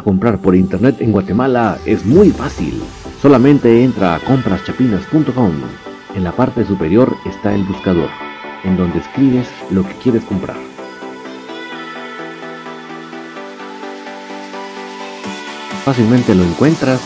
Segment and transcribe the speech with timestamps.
[0.00, 2.82] Comprar por internet en Guatemala es muy fácil.
[3.20, 5.52] Solamente entra a compraschapinas.com.
[6.14, 8.08] En la parte superior está el buscador,
[8.64, 10.56] en donde escribes lo que quieres comprar.
[15.84, 17.00] Fácilmente lo encuentras,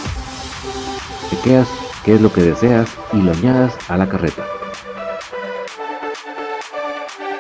[1.31, 1.69] chequeas
[2.05, 4.45] qué es lo que deseas y lo añadas a la carreta.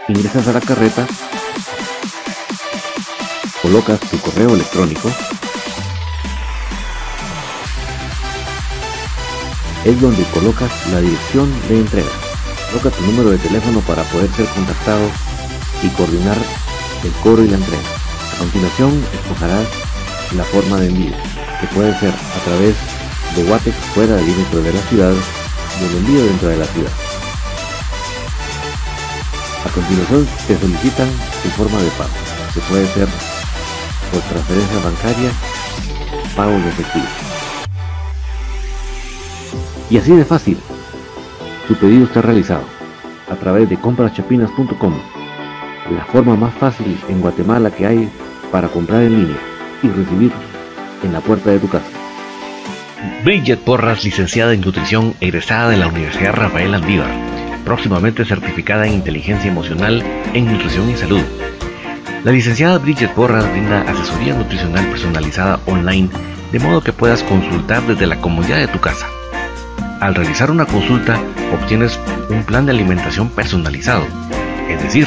[0.08, 1.06] Ingresas a la carreta
[3.66, 5.10] colocas tu correo electrónico,
[9.86, 12.10] es donde colocas la dirección de entrega.
[12.72, 15.08] Coloca tu número de teléfono para poder ser contactado
[15.80, 16.36] y coordinar
[17.04, 17.82] el cobro y la entrega.
[18.34, 19.66] A continuación, escogerás
[20.34, 21.14] la forma de envío,
[21.60, 22.74] que puede ser a través
[23.36, 25.12] de Watex fuera del límite de la ciudad
[25.80, 26.92] y el envío dentro de la ciudad.
[29.64, 31.08] A continuación, te solicitan
[31.44, 32.10] tu forma de pago,
[32.52, 33.06] que puede ser
[34.10, 35.30] por transferencia bancaria,
[36.34, 37.15] pago en efectivo.
[39.90, 40.58] Y así de fácil,
[41.68, 42.64] tu pedido está realizado
[43.30, 44.94] a través de compraschapinas.com,
[45.90, 48.08] la forma más fácil en Guatemala que hay
[48.50, 49.38] para comprar en línea
[49.82, 50.32] y recibir
[51.02, 51.86] en la puerta de tu casa.
[53.24, 57.10] Bridget Porras, licenciada en nutrición, egresada de la Universidad Rafael Andívar,
[57.64, 60.02] próximamente certificada en inteligencia emocional
[60.34, 61.22] en nutrición y salud
[62.26, 66.08] la licenciada Bridget Porras brinda asesoría nutricional personalizada online
[66.50, 69.06] de modo que puedas consultar desde la comodidad de tu casa.
[70.00, 71.18] Al realizar una consulta
[71.52, 71.98] obtienes
[72.28, 74.06] un plan de alimentación personalizado,
[74.68, 75.06] es decir,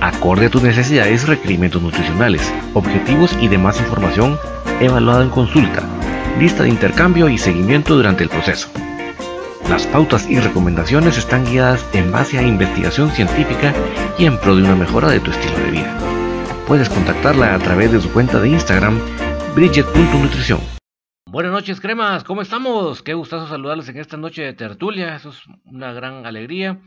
[0.00, 4.38] acorde a tus necesidades y requerimientos nutricionales, objetivos y demás información
[4.80, 5.82] evaluada en consulta,
[6.38, 8.68] lista de intercambio y seguimiento durante el proceso.
[9.68, 13.74] Las pautas y recomendaciones están guiadas en base a investigación científica
[14.18, 15.98] y en pro de una mejora de tu estilo de vida
[16.68, 19.00] puedes contactarla a través de su cuenta de Instagram,
[19.54, 20.77] Bridget.nutrición.
[21.30, 23.02] Buenas noches, cremas, ¿cómo estamos?
[23.02, 26.80] Qué gustazo saludarles en esta noche de tertulia, eso es una gran alegría.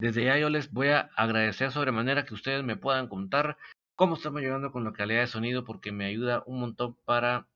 [0.00, 3.56] Desde ya yo les voy a agradecer sobremanera que ustedes me puedan contar
[3.94, 7.46] cómo estamos llegando con la calidad de sonido, porque me ayuda un montón para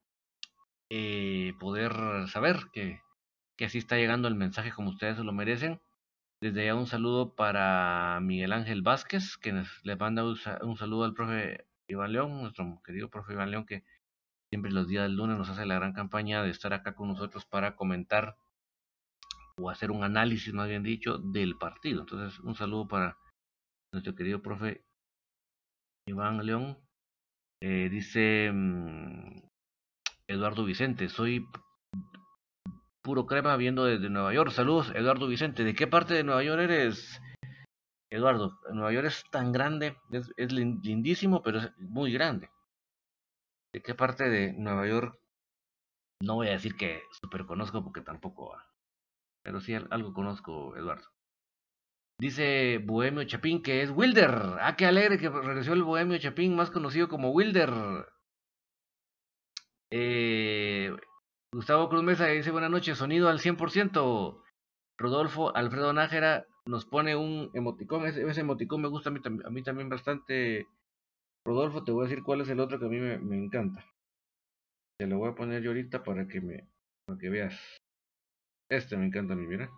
[0.88, 1.93] eh, poder
[2.29, 3.00] saber que,
[3.56, 5.81] que así está llegando el mensaje como ustedes lo merecen.
[6.41, 11.67] Desde ya un saludo para Miguel Ángel Vázquez, que les manda un saludo al profe
[11.88, 13.82] Iván León, nuestro querido profe Iván León, que
[14.50, 17.47] siempre los días del lunes nos hace la gran campaña de estar acá con nosotros
[17.47, 18.37] para comentar
[19.56, 22.00] o hacer un análisis, más bien dicho, del partido.
[22.00, 23.17] Entonces, un saludo para
[23.93, 24.85] nuestro querido profe
[26.08, 26.79] Iván León.
[27.62, 29.43] Eh, dice mm,
[30.26, 31.46] Eduardo Vicente, soy
[33.03, 34.50] Puro crema viendo desde Nueva York.
[34.50, 35.64] Saludos, Eduardo Vicente.
[35.64, 37.20] ¿De qué parte de Nueva York eres,
[38.11, 38.58] Eduardo?
[38.73, 42.50] Nueva York es tan grande, es, lindísimo, pero es muy grande.
[43.72, 45.19] ¿De qué parte de Nueva York?
[46.22, 48.67] No voy a decir que super conozco porque tampoco va.
[49.43, 51.08] Pero sí algo conozco, Eduardo.
[52.20, 54.58] Dice Bohemio Chapín que es Wilder.
[54.61, 57.70] Ah, qué alegre que regresó el Bohemio Chapín, más conocido como Wilder.
[59.90, 60.94] Eh,
[61.52, 64.43] Gustavo Cruz Mesa dice buenas noches, sonido al 100%.
[64.99, 69.12] Rodolfo Alfredo Nájera nos pone un emoticón, ese, emoticón me gusta a
[69.50, 70.69] mí, también bastante.
[71.44, 73.84] Rodolfo, te voy a decir cuál es el otro que a mí me, encanta.
[74.98, 76.69] Te lo voy a poner yo ahorita para que me
[77.06, 77.58] para que veas.
[78.70, 79.70] Este me encanta a mí, mira.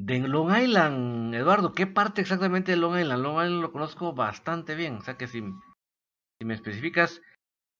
[0.00, 3.22] De Long Island, Eduardo, ¿qué parte exactamente de Long Island?
[3.22, 5.42] Long Island lo conozco bastante bien, o sea que si
[6.38, 7.20] si me especificas.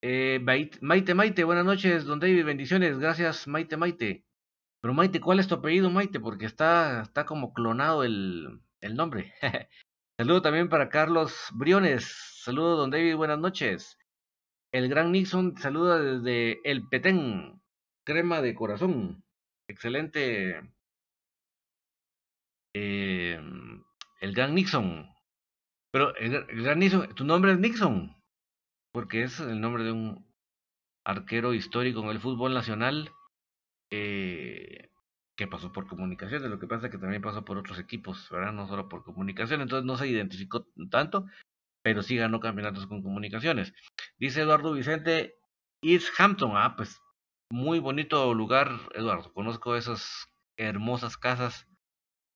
[0.02, 0.40] Eh,
[0.81, 4.25] Maite Maite, buenas noches, don David, bendiciones, gracias Maite Maite.
[4.81, 6.20] Pero Maite, ¿cuál es tu apellido Maite?
[6.20, 9.34] Porque está, está como clonado el, el nombre.
[10.19, 12.04] Saludo también para Carlos Briones.
[12.42, 13.98] Saludo, don David, buenas noches.
[14.72, 17.62] El gran Nixon saluda desde El Petén,
[18.04, 19.25] crema de corazón.
[19.69, 20.60] Excelente.
[22.75, 23.40] Eh,
[24.20, 25.08] el gran Nixon.
[25.90, 28.18] Pero el gran Nixon, tu nombre es Nixon
[28.92, 30.26] porque es el nombre de un
[31.04, 33.11] arquero histórico en el fútbol nacional.
[33.90, 34.90] Eh,
[35.38, 38.52] que pasó por comunicaciones, lo que pasa es que también pasó por otros equipos, ¿verdad?
[38.52, 41.26] No solo por comunicación, entonces no se identificó tanto,
[41.85, 43.73] pero sí ganó campeonatos con comunicaciones.
[44.18, 45.37] Dice Eduardo Vicente,
[45.80, 47.00] East Hampton, ah, pues
[47.52, 50.26] muy bonito lugar, Eduardo, conozco esas
[50.59, 51.68] hermosas casas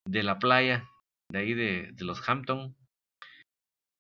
[0.07, 0.89] de la playa,
[1.29, 2.77] de ahí de, los Hampton.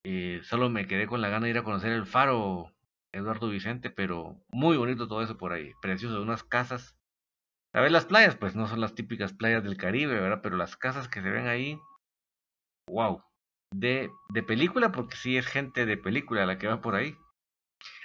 [0.06, 2.72] Eh, solo me quedé con la gana de ir a conocer el faro,
[3.12, 6.96] Eduardo Vicente, pero muy bonito todo eso por ahí, precioso, unas casas
[7.74, 10.40] a ver, las playas, pues no son las típicas playas del Caribe, ¿verdad?
[10.42, 11.78] Pero las casas que se ven ahí,
[12.88, 13.22] wow.
[13.74, 17.16] De, de película, porque sí es gente de película la que va por ahí.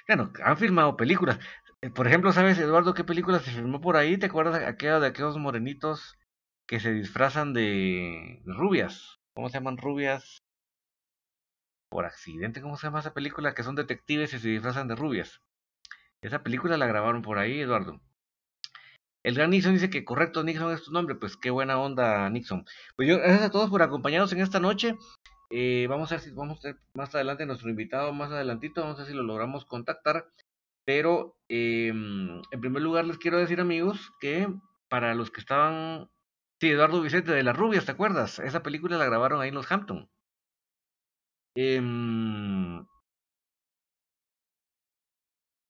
[0.08, 1.40] Bueno, han filmado películas.
[1.82, 4.18] Eh, por ejemplo, ¿sabes, Eduardo, qué película se filmó por ahí?
[4.18, 6.18] ¿Te acuerdas aquella de aquellos morenitos
[6.68, 9.20] que se disfrazan de rubias?
[9.36, 10.40] ¿Cómo se llaman rubias?
[11.90, 13.54] Por accidente, ¿cómo se llama esa película?
[13.54, 15.42] Que son detectives y se disfrazan de rubias.
[16.22, 18.02] Esa película la grabaron por ahí, Eduardo.
[19.24, 21.16] El gran Nixon dice que correcto, Nixon es tu nombre.
[21.16, 22.66] Pues qué buena onda, Nixon.
[22.96, 24.98] Pues yo, gracias a todos por acompañarnos en esta noche.
[25.50, 28.98] Eh, vamos a ver si vamos a ver más adelante nuestro invitado, más adelantito, vamos
[28.98, 30.28] a ver si lo logramos contactar.
[30.86, 34.48] Pero em, en primer lugar les quiero decir amigos que
[34.90, 36.10] para los que estaban...
[36.60, 38.40] Sí, Eduardo Vicente de las Rubias, ¿te acuerdas?
[38.40, 39.68] Esa película la grabaron ahí en los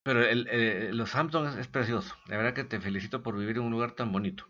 [0.08, 2.16] Pero el, eh, los Hamptons es, precioso.
[2.28, 4.48] La verdad que te felicito por vivir en un lugar tan bonito.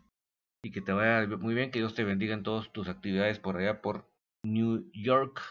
[0.64, 3.58] Y que te vaya muy bien, que Dios te bendiga en todas tus actividades por
[3.58, 4.08] allá, por
[4.46, 5.42] New York,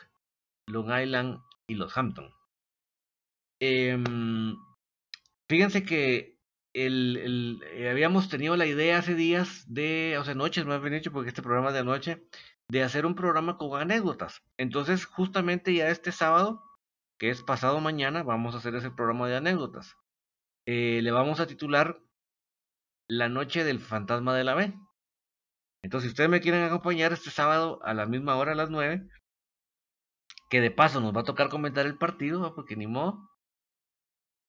[0.68, 2.32] Long Island y los Hamptons.
[3.60, 4.56] Em,
[5.50, 6.38] fíjense que
[6.72, 11.10] el, eh, habíamos tenido la idea hace días de, o sea, noches más bien dicho,
[11.10, 12.28] porque este programa de anoche,
[12.70, 14.40] de hacer un programa con anécdotas.
[14.56, 16.65] Entonces, justamente ya este sábado
[17.18, 19.96] que es pasado mañana, vamos a hacer ese programa de anécdotas.
[20.66, 22.00] Eh, le vamos a titular
[23.08, 24.74] La Noche del Fantasma de la B.
[25.82, 29.08] Entonces, si ustedes me quieren acompañar este sábado a la misma hora, a las 9,
[30.50, 33.30] que de paso nos va a tocar comentar el partido, porque ni modo.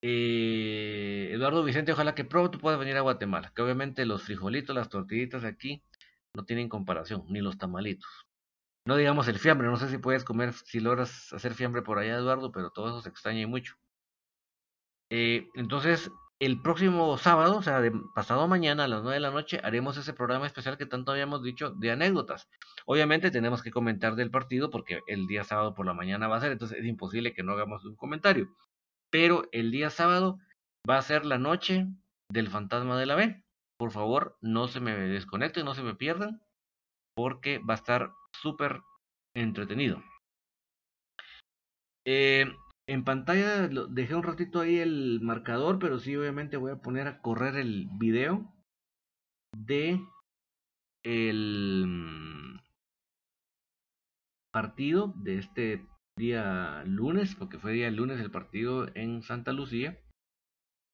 [0.02, 4.90] Eh, Eduardo Vicente, ojalá que pronto puedas venir a Guatemala, que obviamente los frijolitos, las
[4.90, 5.84] tortillitas aquí
[6.34, 8.27] no tienen comparación, ni los tamalitos.
[8.88, 12.16] No digamos el fiambre, no sé si puedes comer, si logras hacer fiambre por allá,
[12.16, 13.76] Eduardo, pero todo eso se extraña mucho.
[15.12, 19.32] Eh, entonces, el próximo sábado, o sea, de pasado mañana a las 9 de la
[19.32, 22.48] noche, haremos ese programa especial que tanto habíamos dicho de anécdotas.
[22.86, 26.42] Obviamente tenemos que comentar del partido porque el día sábado por la mañana va a
[26.42, 28.56] ser, entonces es imposible que no hagamos un comentario.
[29.10, 30.40] Pero el día sábado
[30.90, 31.88] va a ser la noche
[32.32, 33.44] del fantasma de la B.
[33.78, 36.42] Por favor, no se me desconecten, no se me pierdan,
[37.18, 38.82] porque va a estar súper
[39.36, 40.02] entretenido.
[42.06, 42.46] Eh,
[42.88, 47.22] en pantalla dejé un ratito ahí el marcador, pero sí obviamente voy a poner a
[47.22, 48.54] correr el video
[49.56, 50.00] de
[51.04, 52.60] el
[54.54, 55.86] partido de este
[56.18, 60.00] día lunes, porque fue día lunes el partido en Santa Lucía.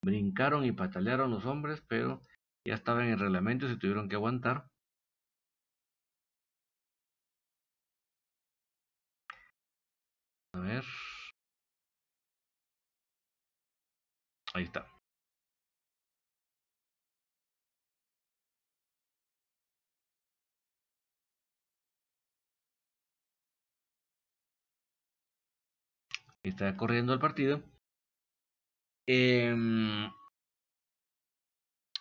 [0.03, 2.25] Brincaron y patalearon los hombres, pero
[2.67, 4.67] ya estaban en el reglamento y se tuvieron que aguantar.
[10.63, 10.83] Ver.
[14.53, 14.87] Ahí está.
[26.43, 27.61] Está corriendo el partido.
[29.07, 30.09] Em,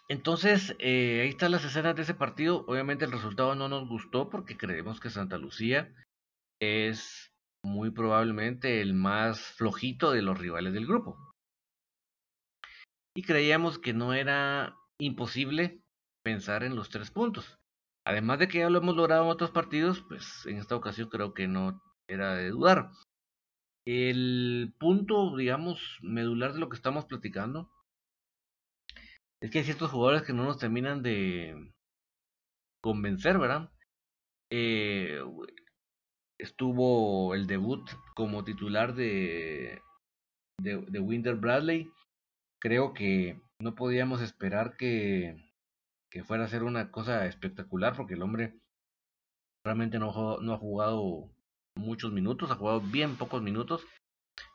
[0.08, 2.64] entonces, eh, ahí están las escenas de ese partido.
[2.68, 5.92] Obviamente el resultado no nos gustó porque creemos que Santa Lucía
[6.60, 7.31] es
[7.64, 11.16] muy probablemente el más flojito de los rivales del grupo.
[13.14, 15.80] Y creíamos que no era imposible
[16.24, 17.58] pensar en los tres puntos.
[18.04, 21.34] Además de que ya lo hemos logrado en otros partidos, pues en esta ocasión creo
[21.34, 22.90] que no era de dudar.
[23.86, 27.70] El punto, digamos, medular de lo que estamos platicando
[29.40, 31.72] es que hay ciertos jugadores que no nos terminan de
[32.80, 33.70] convencer, ¿verdad?
[34.50, 35.20] Eh,
[36.42, 39.80] estuvo el debut como titular de,
[40.60, 41.90] de, Bradley.
[42.60, 45.36] Creo que no podíamos esperar que,
[46.10, 48.58] que fuera a ser una cosa espectacular porque el hombre
[49.64, 51.30] realmente no, no ha jugado
[51.76, 53.86] muchos minutos, ha jugado bien pocos minutos.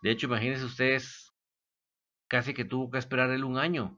[0.02, 1.34] De hecho, imagínense ustedes,
[2.30, 3.98] casi que tuvo que esperar él un año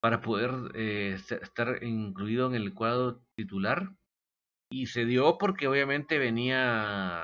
[0.00, 3.92] para poder eh, estar incluido en el cuadro titular.
[4.70, 7.22] Y se dio porque obviamente venía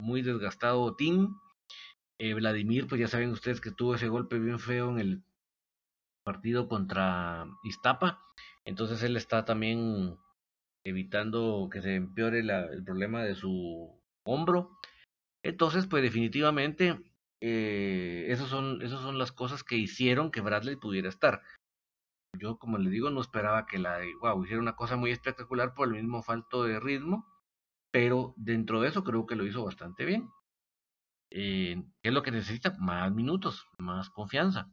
[0.00, 1.36] muy desgastado Tim.
[2.20, 5.22] Eh, Vladimir, pues ya saben ustedes que tuvo ese golpe bien feo en el
[6.24, 8.20] partido contra Iztapa.
[8.64, 10.16] Entonces él está también
[10.84, 14.78] evitando que se empeore el problema de su hombro.
[15.44, 16.98] Entonces, pues definitivamente,
[17.42, 21.42] eh, esas, son, esas son las cosas que hicieron que Bradley pudiera estar.
[22.38, 25.88] Yo, como le digo, no esperaba que la wow, hiciera una cosa muy espectacular por
[25.88, 27.26] el mismo falto de ritmo,
[27.92, 30.28] pero dentro de eso creo que lo hizo bastante bien.
[31.30, 32.76] Eh, ¿Qué es lo que necesita?
[32.78, 34.72] Más minutos, más confianza.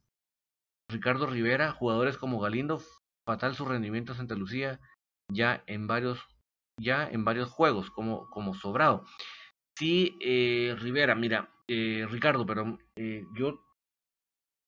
[0.90, 2.82] Ricardo Rivera, jugadores como Galindo,
[3.26, 4.80] fatal su rendimiento en Santa Lucía,
[5.32, 6.20] ya en varios,
[6.80, 9.06] ya en varios juegos, como, como sobrado.
[9.78, 13.64] Sí, eh, Rivera, mira, eh, Ricardo, pero eh, yo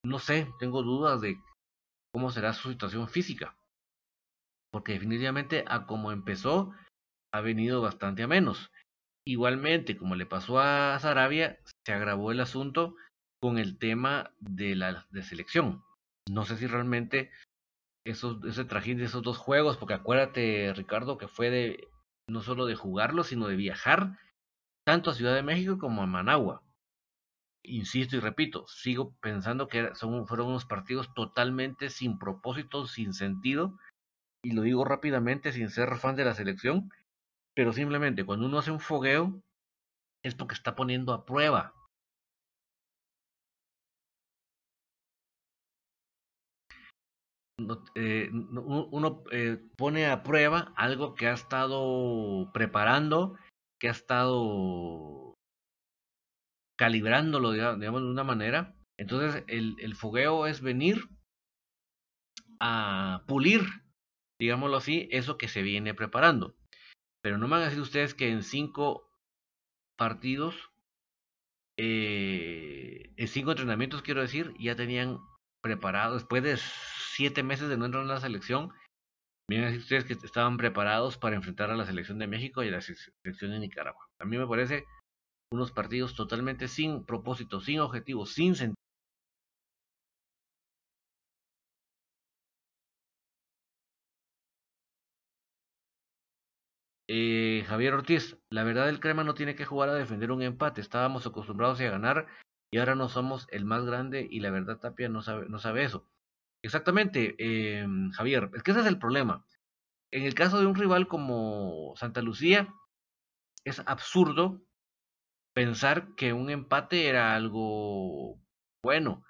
[0.05, 1.37] no sé, tengo dudas de
[2.13, 3.57] cómo será su situación física.
[4.71, 6.73] Porque definitivamente a como empezó,
[7.33, 8.71] ha venido bastante a menos.
[9.25, 12.95] Igualmente, como le pasó a Sarabia, se agravó el asunto
[13.41, 15.83] con el tema de la selección.
[16.29, 17.31] No sé si realmente
[18.05, 21.87] ese trajín de esos dos juegos, porque acuérdate, Ricardo, que fue de
[22.29, 24.17] no solo de jugarlo, sino de viajar
[24.85, 26.63] tanto a Ciudad de México como a Managua.
[27.65, 29.91] Insisto y repito, sigo pensando que
[30.27, 33.77] fueron unos partidos totalmente sin propósito, sin sentido,
[34.43, 36.91] y lo digo rápidamente sin ser fan de la selección,
[37.55, 39.41] pero simplemente cuando uno hace un fogueo
[40.23, 41.73] es porque está poniendo a prueba.
[47.95, 53.37] Eh, uno eh, pone a prueba algo que ha estado preparando,
[53.79, 55.22] que ha estado
[56.77, 58.75] calibrándolo, digamos, de una manera.
[58.97, 61.09] Entonces, el, el fogueo es venir
[62.59, 63.61] a pulir,
[64.39, 66.55] digámoslo así, eso que se viene preparando.
[67.21, 69.09] Pero no me van a ustedes que en cinco
[69.97, 70.71] partidos,
[71.77, 75.19] eh, en cinco entrenamientos, quiero decir, ya tenían
[75.61, 76.57] preparado, después de
[77.15, 78.73] siete meses de no entrar en la selección,
[79.49, 82.71] Miren así ustedes que estaban preparados para enfrentar a la selección de México y a
[82.71, 84.07] la selección de Nicaragua.
[84.19, 84.85] A mí me parece
[85.53, 88.75] unos partidos totalmente sin propósito, sin objetivo, sin sentido.
[97.09, 100.81] Eh, Javier Ortiz, la verdad el Crema no tiene que jugar a defender un empate.
[100.81, 102.27] Estábamos acostumbrados a ganar
[102.71, 105.83] y ahora no somos el más grande y la verdad Tapia no sabe, no sabe
[105.83, 106.07] eso.
[106.63, 108.49] Exactamente, eh, Javier.
[108.53, 109.45] Es que ese es el problema.
[110.11, 112.73] En el caso de un rival como Santa Lucía,
[113.65, 114.61] es absurdo
[115.53, 118.39] pensar que un empate era algo
[118.83, 119.23] bueno.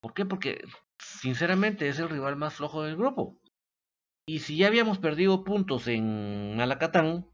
[0.00, 0.24] ¿Por qué?
[0.24, 0.64] Porque
[0.98, 3.38] sinceramente es el rival más flojo del grupo.
[4.26, 7.28] Y si ya habíamos perdido puntos en Malacatán,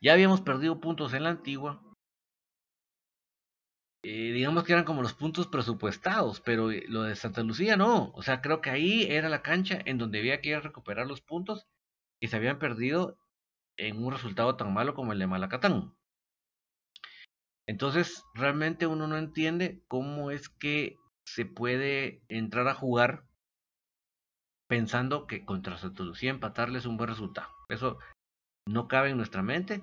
[0.00, 1.82] ya habíamos perdido puntos en la antigua,
[4.04, 8.12] eh, digamos que eran como los puntos presupuestados, pero eh, lo de Santa Lucía no.
[8.14, 11.06] O sea, creo que ahí era la cancha en donde había que ir a recuperar
[11.06, 11.66] los puntos
[12.20, 13.18] que se habían perdido
[13.76, 15.97] en un resultado tan malo como el de Malacatán.
[17.68, 23.24] Entonces, realmente uno no entiende cómo es que se puede entrar a jugar
[24.68, 27.48] pensando que contra Santa Lucía empatarles un buen resultado.
[27.68, 27.98] Eso
[28.66, 29.82] no cabe en nuestra mente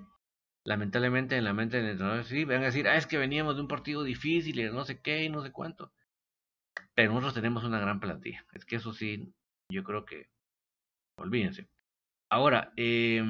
[0.66, 3.62] lamentablemente en la mente del entrenador sí, van a decir, ah, es que veníamos de
[3.62, 5.94] un partido difícil y no sé qué y no sé cuánto.
[6.96, 8.46] Pero nosotros tenemos una gran plantilla.
[8.54, 9.32] Es que eso sí,
[9.72, 10.28] yo creo que,
[11.18, 11.70] olvídense.
[12.30, 13.24] Ahora, eh,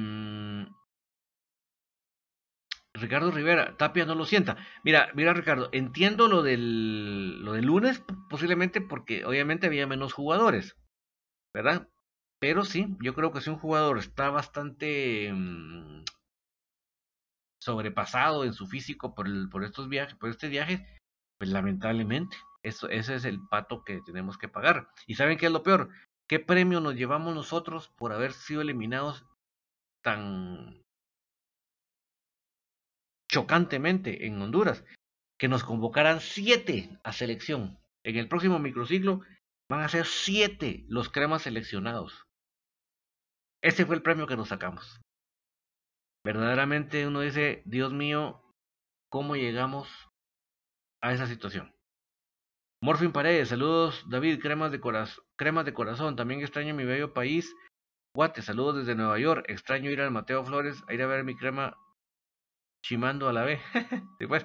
[2.96, 4.56] Ricardo Rivera, Tapia no lo sienta.
[4.82, 10.76] Mira, mira Ricardo, entiendo lo del, lo del lunes, posiblemente porque obviamente había menos jugadores,
[11.54, 11.88] ¿verdad?
[12.38, 16.04] Pero sí, yo creo que si un jugador está bastante mm,
[17.60, 20.86] sobrepasado en su físico por, el, por estos viajes, por este viaje,
[21.38, 24.88] pues lamentablemente, eso, ese es el pato que tenemos que pagar.
[25.06, 25.90] ¿Y saben qué es lo peor?
[26.28, 29.24] ¿Qué premio nos llevamos nosotros por haber sido eliminados
[30.02, 30.85] tan
[33.28, 34.84] chocantemente en Honduras?
[35.38, 37.78] Que nos convocaran siete a selección.
[38.04, 39.20] En el próximo microciclo
[39.68, 42.26] van a ser siete los cremas seleccionados.
[43.62, 45.00] Ese fue el premio que nos sacamos
[46.26, 48.42] verdaderamente uno dice, Dios mío,
[49.08, 49.88] ¿cómo llegamos
[51.00, 51.72] a esa situación?
[52.82, 54.80] Morfin Paredes, saludos David, cremas de,
[55.36, 57.54] cremas de corazón, también extraño mi bello país.
[58.12, 61.36] Guate, saludos desde Nueva York, extraño ir al Mateo Flores a ir a ver mi
[61.36, 61.76] crema
[62.82, 63.60] chimando a la vez.
[64.28, 64.44] pues.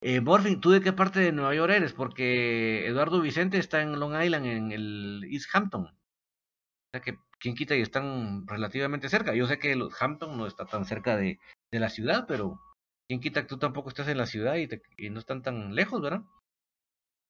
[0.00, 0.22] Eh,
[0.60, 1.92] ¿tú de qué parte de Nueva York eres?
[1.92, 5.86] Porque Eduardo Vicente está en Long Island, en el East Hampton.
[5.86, 9.34] O sea que quién quita y están relativamente cerca.
[9.34, 11.40] Yo sé que los Hampton no está tan cerca de,
[11.72, 12.60] de la ciudad, pero
[13.08, 16.00] quién quita que tú tampoco estás en la ciudad y, y no están tan lejos,
[16.00, 16.22] ¿verdad?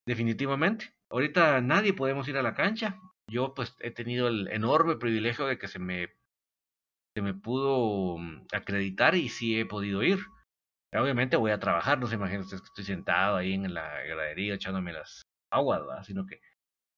[0.06, 0.92] Definitivamente.
[1.10, 3.00] Ahorita nadie podemos ir a la cancha.
[3.30, 6.08] Yo pues he tenido el enorme privilegio de que se me
[7.14, 10.20] se me pudo mm, acreditar y sí he podido ir.
[10.94, 14.54] Obviamente voy a trabajar, no se imaginen ustedes que estoy sentado ahí en la gradería
[14.54, 16.02] echándome las aguas, ¿verdad?
[16.02, 16.40] sino que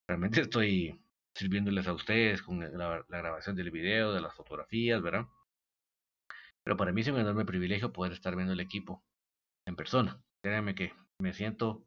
[0.07, 1.01] realmente estoy
[1.35, 5.25] sirviéndoles a ustedes con la, grabación del video, de las fotografías, ¿verdad?
[6.63, 9.03] Pero para mí es un enorme privilegio poder estar viendo el equipo
[9.67, 10.21] en persona.
[10.43, 11.85] Créanme que me siento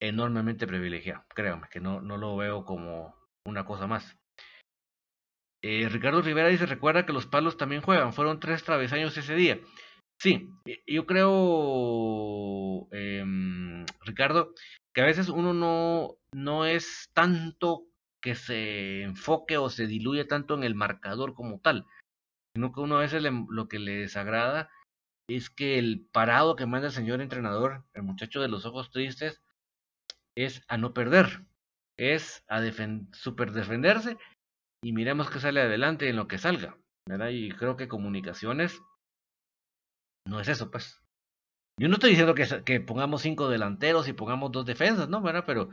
[0.00, 1.24] enormemente privilegiado.
[1.34, 3.14] Créanme que no, no lo veo como
[3.46, 4.18] una cosa más.
[5.62, 8.12] Eh, Ricardo Rivera dice, recuerda que los palos también juegan.
[8.12, 9.60] Fueron tres travesaños ese día.
[10.18, 10.48] Sí,
[10.86, 14.54] yo creo, em, Ricardo,
[14.94, 17.86] que a veces uno no, no es tanto
[18.22, 21.84] que se enfoque o se diluye tanto en el marcador como tal,
[22.54, 24.70] sino que uno a veces lo que le desagrada
[25.28, 29.42] es que el parado que manda el señor entrenador, el muchacho de los ojos tristes,
[30.36, 31.44] es a no perder,
[31.98, 32.60] es a
[33.12, 34.16] super defenderse
[34.82, 36.76] y miremos que sale adelante en lo que salga,
[37.08, 37.28] ¿verdad?
[37.30, 38.80] Y creo que comunicaciones
[40.26, 41.00] no es eso, pues.
[41.78, 45.20] Yo no estoy diciendo que, pongamos cinco delanteros y pongamos dos defensas, ¿no?
[45.20, 45.44] ¿verdad?
[45.46, 45.70] Pero,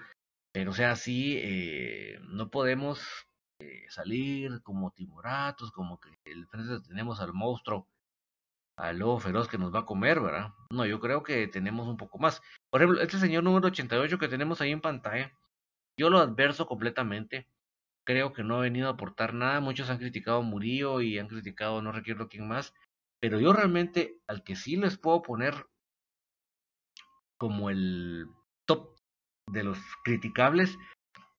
[0.52, 3.28] pero o sea, sí, eh, no podemos
[3.60, 7.88] eh, salir como timoratos, como que el frente tenemos al monstruo,
[8.78, 10.54] al lobo feroz que nos va a comer, ¿verdad?
[10.72, 12.42] No, yo creo que tenemos un poco más.
[12.72, 15.32] Por ejemplo, este señor número 88 que tenemos ahí en pantalla,
[15.98, 17.48] yo lo adverso completamente.
[18.04, 19.60] Creo que no ha venido a aportar nada.
[19.60, 22.74] Muchos han criticado a Murillo y han criticado no requiero quién más.
[23.22, 25.68] Pero yo realmente al que sí les puedo poner
[27.40, 28.28] como el
[28.68, 28.98] top
[29.50, 30.78] de los criticables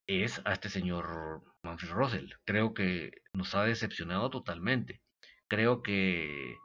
[0.08, 2.32] es a este señor Manfred Russell.
[2.46, 5.00] Creo que nos ha decepcionado totalmente.
[5.48, 6.56] Creo que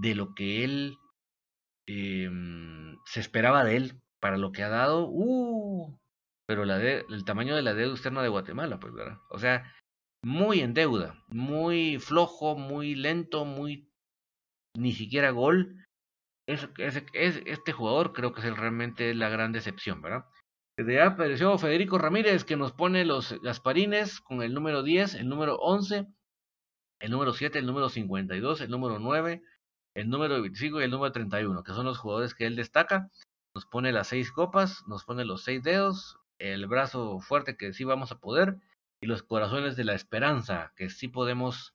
[0.00, 0.96] de lo que él
[1.86, 5.98] em, se esperaba de él para lo que ha dado, uh,
[6.46, 9.18] pero la el tamaño de la deuda externa de Guatemala, pues, ¿verdad?
[9.30, 9.74] O sea,
[10.24, 13.91] muy en deuda, muy flojo, muy lento, muy
[14.76, 15.86] ni siquiera gol.
[16.48, 20.24] Es, es, este jugador creo que es realmente la gran decepción, ¿verdad?
[20.76, 25.28] Desde ya apareció Federico Ramírez que nos pone los Gasparines con el número 10, el
[25.28, 26.06] número 11,
[27.00, 29.42] el número 7, el número 52, el número 9,
[29.94, 33.10] el número 25 y el número 31, que son los jugadores que él destaca.
[33.54, 37.84] Nos pone las seis copas, nos pone los seis dedos, el brazo fuerte que sí
[37.84, 38.56] vamos a poder
[39.02, 41.74] y los corazones de la esperanza, que sí podemos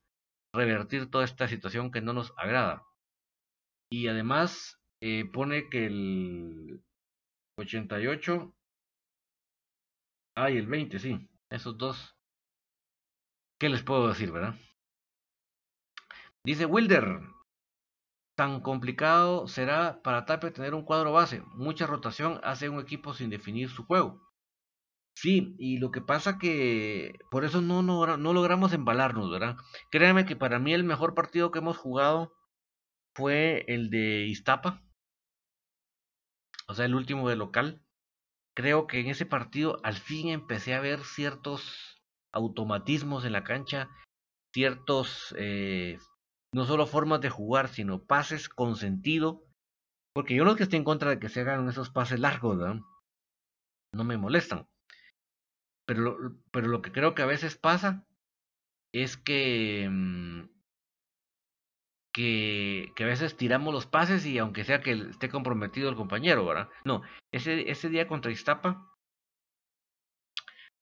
[0.52, 2.87] revertir toda esta situación que no nos agrada.
[3.90, 6.82] Y además eh, pone que el
[7.58, 8.54] 88,
[10.36, 12.16] ah, y el 20, sí, esos dos.
[13.58, 14.54] ¿Qué les puedo decir, verdad?
[16.44, 17.20] Dice Wilder,
[18.36, 21.42] tan complicado será para Tapia tener un cuadro base.
[21.54, 24.20] Mucha rotación hace un equipo sin definir su juego.
[25.16, 29.56] Sí, y lo que pasa que por eso no, no, no logramos embalarnos, ¿verdad?
[29.90, 32.32] Créanme que para mí el mejor partido que hemos jugado
[33.18, 34.80] fue el de Iztapa,
[36.68, 37.82] o sea, el último de local.
[38.54, 42.00] Creo que en ese partido al fin empecé a ver ciertos
[42.32, 43.88] automatismos en la cancha,
[44.54, 45.98] ciertos, eh,
[46.54, 49.42] no solo formas de jugar, sino pases con sentido.
[50.14, 52.56] Porque yo no es que esté en contra de que se hagan esos pases largos.
[53.92, 54.68] No me molestan.
[55.86, 58.06] Pero lo, pero lo que creo que a veces pasa
[58.92, 60.57] es que mm,
[62.18, 66.68] que, a veces tiramos los pases y aunque sea que esté comprometido el compañero, ¿verdad?
[66.84, 67.02] No,
[67.32, 68.90] ese, ese día contra Iztapa,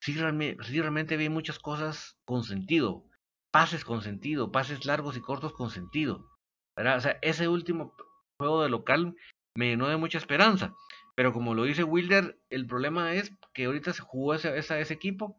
[0.02, 3.04] sí, realmente, sí realmente vi muchas cosas con sentido,
[3.52, 6.26] pases con sentido, pases largos y cortos con sentido,
[6.74, 6.96] ¿verdad?
[6.96, 7.94] O sea, ese último
[8.40, 9.14] juego de local
[9.58, 10.74] me llenó de mucha esperanza,
[11.16, 14.94] pero como lo dice Wilder, el problema es que ahorita se jugó ese, ese, ese
[14.94, 15.38] equipo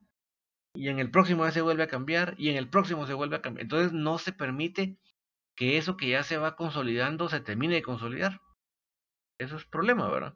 [0.76, 3.42] y en el próximo se vuelve a cambiar y en el próximo se vuelve a
[3.42, 5.00] cambiar, entonces no se permite
[5.58, 8.40] que eso que ya se va consolidando se termine de consolidar.
[9.40, 10.36] Eso es problema, ¿verdad?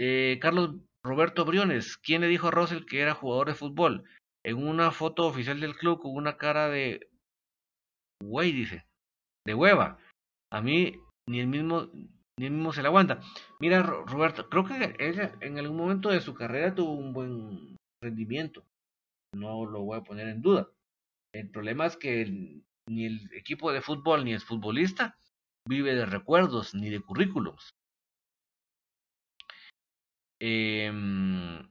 [0.00, 4.04] Eh, Carlos Roberto Briones, ¿quién le dijo a Russell que era jugador de fútbol?
[4.44, 7.08] En una foto oficial del club con una cara de...
[8.22, 8.84] Güey, dice.
[9.46, 9.98] De hueva.
[10.52, 11.90] A mí ni el mismo
[12.38, 13.20] ni el mismo se le aguanta.
[13.60, 18.64] Mira, Roberto, creo que ella en algún momento de su carrera tuvo un buen rendimiento.
[19.34, 20.68] No lo voy a poner en duda.
[21.34, 25.16] El problema es que ni el equipo de fútbol ni el futbolista
[25.68, 27.70] vive de recuerdos ni de currículums.
[30.40, 31.68] Em,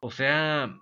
[0.00, 0.76] o sea,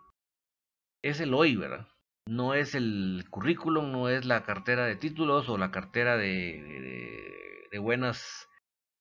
[1.03, 1.87] es el hoy, ¿verdad?
[2.27, 8.49] No es el currículum, no es la cartera de títulos o la cartera de, buenas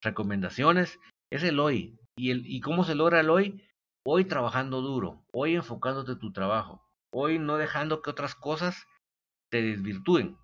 [0.02, 1.00] recomendaciones,
[1.32, 1.98] es el hoy.
[2.18, 3.64] ¿Y, el, ¿Y cómo se logra el hoy?
[4.06, 8.86] Hoy trabajando duro, hoy enfocándote en tu trabajo, hoy no dejando que otras cosas
[9.50, 10.38] te desvirtúen.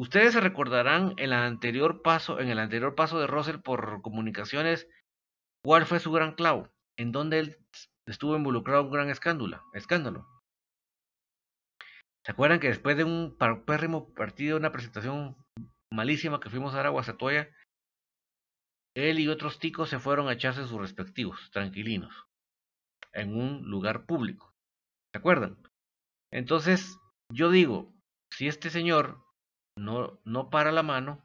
[0.00, 4.88] Ustedes se recordarán en, anterior paso, en el anterior paso de Russell por comunicaciones,
[5.62, 7.58] cuál fue su gran clavo, en donde él
[8.06, 9.62] estuvo involucrado un gran escándalo.
[9.74, 10.26] escándalo.
[12.24, 13.36] ¿Se acuerdan que después de un
[13.66, 15.36] pérrimo partido, una presentación
[15.92, 17.50] malísima que fuimos a dar a Guasatoya,
[18.96, 22.24] él y otros ticos se fueron a echarse sus respectivos, tranquilinos,
[23.12, 24.50] en un lugar público.
[25.12, 25.58] ¿Se acuerdan?
[26.32, 26.98] Entonces,
[27.30, 27.92] yo digo,
[28.32, 29.22] si este señor
[29.80, 31.22] no, no para la mano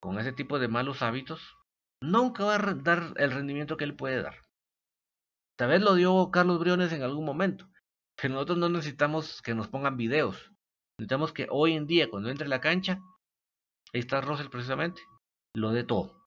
[0.00, 1.56] con ese tipo de malos hábitos,
[2.00, 4.36] nunca va a dar el rendimiento que él puede dar.
[5.56, 7.68] Tal vez lo dio Carlos Briones en algún momento,
[8.16, 10.52] pero nosotros no necesitamos que nos pongan videos.
[10.98, 13.00] Necesitamos que hoy en día, cuando entre la cancha,
[13.92, 15.02] ahí está Russell precisamente,
[15.54, 16.20] lo de todo.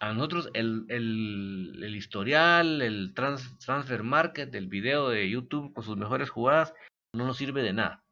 [0.00, 5.96] A nosotros el, el, el historial, el transfer market, el video de YouTube con sus
[5.96, 6.74] mejores jugadas,
[7.14, 8.03] no nos sirve de nada.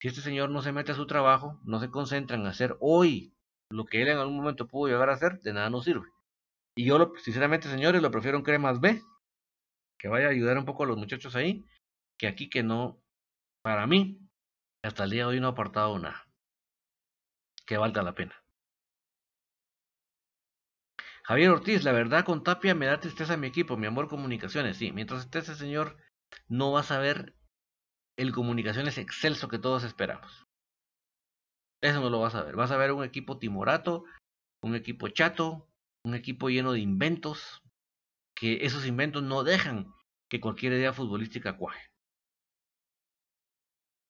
[0.00, 3.34] Si este señor no se mete a su trabajo, no se concentra en hacer hoy
[3.70, 6.08] lo que él en algún momento pudo llegar a hacer, de nada nos sirve.
[6.74, 9.02] Y yo, lo, sinceramente, señores, lo prefiero en cremas B,
[9.98, 11.64] que vaya a ayudar un poco a los muchachos ahí,
[12.18, 12.98] que aquí que no,
[13.62, 14.18] para mí,
[14.82, 16.26] hasta el día de hoy no ha aportado nada
[17.70, 18.34] que valga la pena.
[21.22, 24.90] Javier Ortiz, la verdad con Tapia me da tristeza mi equipo, mi amor comunicaciones, sí,
[24.90, 25.96] mientras esté ese señor
[26.48, 27.36] no va a saber
[28.18, 30.44] el comunicaciones excelso que todos esperamos.
[31.82, 32.56] Eso no lo vas a ver.
[32.56, 34.04] Vas a ver un equipo timorato,
[34.62, 35.66] un equipo chato,
[36.04, 37.62] un equipo lleno de inventos,
[38.36, 39.92] que esos inventos no dejan
[40.30, 41.90] que cualquier idea futbolística cuaje.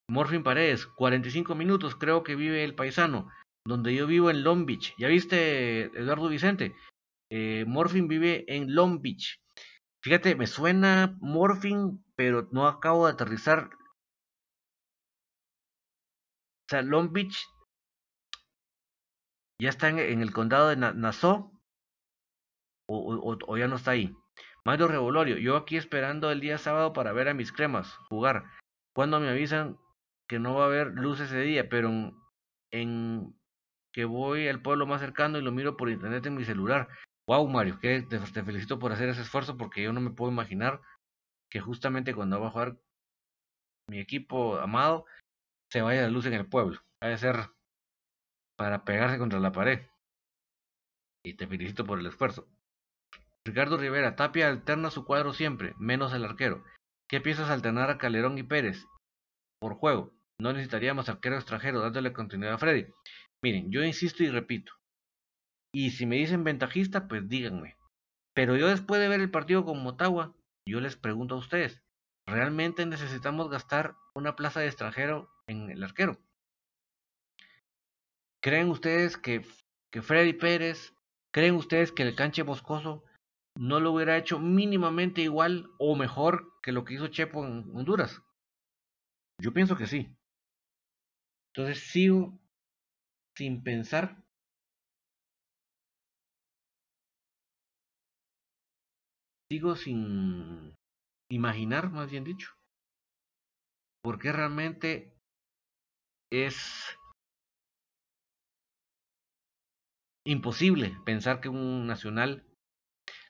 [0.08, 3.30] Morfin Paredes, 45 minutos creo que vive el paisano,
[3.64, 4.94] donde yo vivo en Long Beach.
[4.98, 6.74] ¿Ya viste, Eduardo Vicente?
[7.30, 9.40] Eh, Morfin vive en Long Beach.
[10.02, 13.70] Fíjate, me suena Morfin, pero no acabo de aterrizar
[16.70, 17.36] sea, Long Beach
[19.60, 21.52] ya está en, el condado de Nassau
[22.88, 24.14] o, ya no está ahí.
[24.64, 28.44] Mario Revolorio, yo aquí esperando el día sábado para ver a mis cremas jugar.
[28.94, 29.78] Cuando me avisan
[30.28, 31.90] que no va a haber luz ese día, pero
[32.72, 33.38] en,
[33.92, 36.88] que voy al pueblo más cercano y lo miro por internet en mi celular.
[37.26, 40.32] Wow, Mario, que te, te, felicito por hacer ese esfuerzo porque yo no me puedo
[40.32, 40.80] imaginar
[41.48, 42.78] que justamente cuando va a jugar
[43.88, 45.04] mi equipo amado
[45.70, 46.80] se vaya la luz en el pueblo.
[47.02, 47.50] Va a ser
[48.58, 49.86] para pegarse contra la pared.
[51.24, 52.48] Y te felicito por el esfuerzo.
[53.46, 56.64] Ricardo Rivera, Tapia alterna su cuadro siempre, menos el arquero.
[57.08, 58.86] ¿Qué piensas alternar a Calderón y Pérez?
[59.60, 60.12] Por juego.
[60.38, 62.86] No necesitaríamos arquero extranjero dándole continuidad a Freddy.
[63.42, 64.72] Miren, yo insisto y repito.
[65.72, 67.76] Y si me dicen ventajista, pues díganme.
[68.34, 70.34] Pero yo después de ver el partido con Motagua,
[70.68, 71.82] yo les pregunto a ustedes,
[72.26, 76.18] ¿realmente necesitamos gastar una plaza de extranjero en el arquero.
[78.42, 79.44] ¿Creen ustedes que,
[79.92, 80.94] que Freddy Pérez,
[81.32, 83.04] creen ustedes que el canche Boscoso
[83.56, 88.22] no lo hubiera hecho mínimamente igual o mejor que lo que hizo Chepo en Honduras?
[89.38, 90.14] Yo pienso que sí.
[91.52, 92.38] Entonces sigo
[93.36, 94.22] sin pensar
[99.50, 100.76] sigo sin
[101.28, 102.54] imaginar, más bien dicho,
[104.00, 105.12] porque realmente
[106.30, 106.96] es
[110.24, 112.44] imposible pensar que un nacional,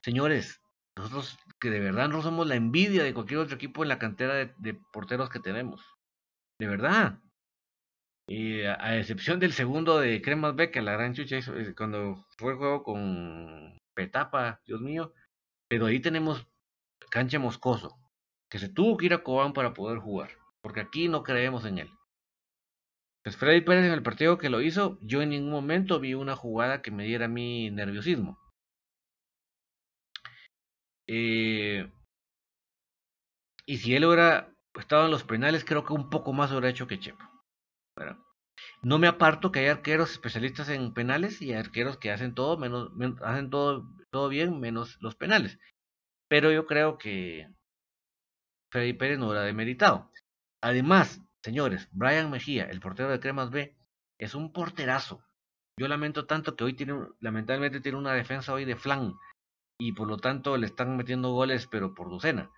[0.03, 0.61] señores,
[0.97, 4.35] nosotros que de verdad no somos la envidia de cualquier otro equipo en la cantera
[4.35, 5.83] de, porteros que tenemos,
[6.59, 7.21] de verdad.
[8.29, 12.53] Y a, excepción del segundo de Cremas B, que la gran chucha eh, cuando fue
[12.53, 15.13] el juego con Petapa, Dios mío,
[15.69, 16.47] pero ahí tenemos
[17.11, 17.99] cancha Moscoso,
[18.51, 20.31] que se tuvo que ir a Cobán para poder jugar,
[20.63, 21.91] porque aquí no creemos en él.
[23.23, 26.37] Pues Freddy Pérez en el partido que lo hizo, yo en ningún momento vi una
[26.37, 28.39] jugada que me diera mí nerviosismo.
[31.07, 31.91] Eh,
[33.67, 36.87] y si él hubiera estado en los penales, creo que un poco más hubiera hecho
[36.87, 37.25] que Chepo.
[38.83, 42.91] No me aparto que hay arqueros especialistas en penales y arqueros que hacen todo menos,
[43.23, 45.59] hacen todo, todo bien menos los penales.
[46.29, 47.49] Pero yo creo que
[48.71, 50.11] Freddy Pérez no hubiera demeritado.
[50.63, 53.77] Además, Señores, Brian Mejía, el portero de Cremas B,
[54.19, 55.23] es un porterazo.
[55.79, 59.15] Yo lamento tanto que hoy tiene, lamentablemente tiene una defensa hoy de flan
[59.79, 62.51] y por lo tanto le están metiendo goles pero por docena.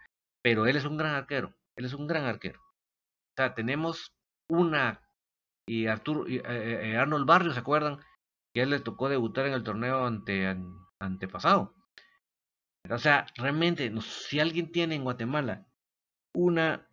[0.42, 2.61] Pero él es un gran arquero, él es un gran arquero.
[2.61, 4.12] O sea, tenemos
[4.51, 5.01] una
[5.66, 8.01] y Arturo y, eh, eh, Arnold Barrio, ¿se acuerdan?
[8.53, 10.57] Que él le tocó debutar en el torneo ante,
[10.99, 11.75] antepasado.
[12.90, 15.66] O sea, realmente, si alguien tiene en Guatemala
[16.35, 16.88] una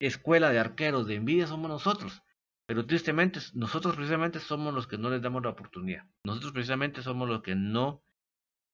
[0.00, 2.22] escuela de arqueros de envidia somos nosotros.
[2.66, 6.04] Pero tristemente, nosotros precisamente somos los que no les damos la oportunidad.
[6.24, 8.02] Nosotros precisamente somos los que no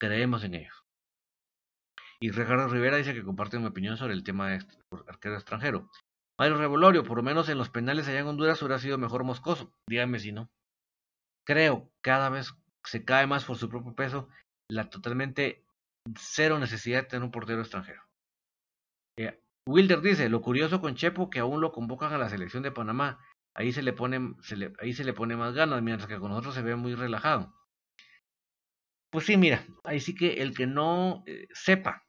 [0.00, 0.84] creemos en ellos.
[2.20, 4.66] Y Ricardo Rivera dice que comparte mi opinión sobre el tema de
[5.06, 5.90] arquero extranjero.
[6.38, 9.72] Mario Revolorio, por lo menos en los penales allá en Honduras hubiera sido mejor Moscoso.
[9.88, 10.50] Dígame si no.
[11.46, 14.28] Creo, cada vez se cae más por su propio peso,
[14.68, 15.64] la totalmente
[16.18, 18.02] cero necesidad de tener un portero extranjero.
[19.16, 22.70] Eh, Wilder dice, lo curioso con Chepo que aún lo convocan a la selección de
[22.70, 23.18] Panamá.
[23.54, 27.54] Ahí se le pone, más ganas, mientras que con nosotros se ve muy relajado.
[29.10, 32.04] Pues sí, mira, ahí sí que el que no eh, sepa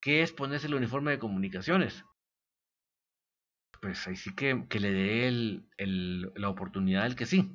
[0.00, 2.04] qué es ponerse el uniforme de comunicaciones,
[3.80, 7.52] pues ahí sí que, le dé el, la oportunidad al que sí.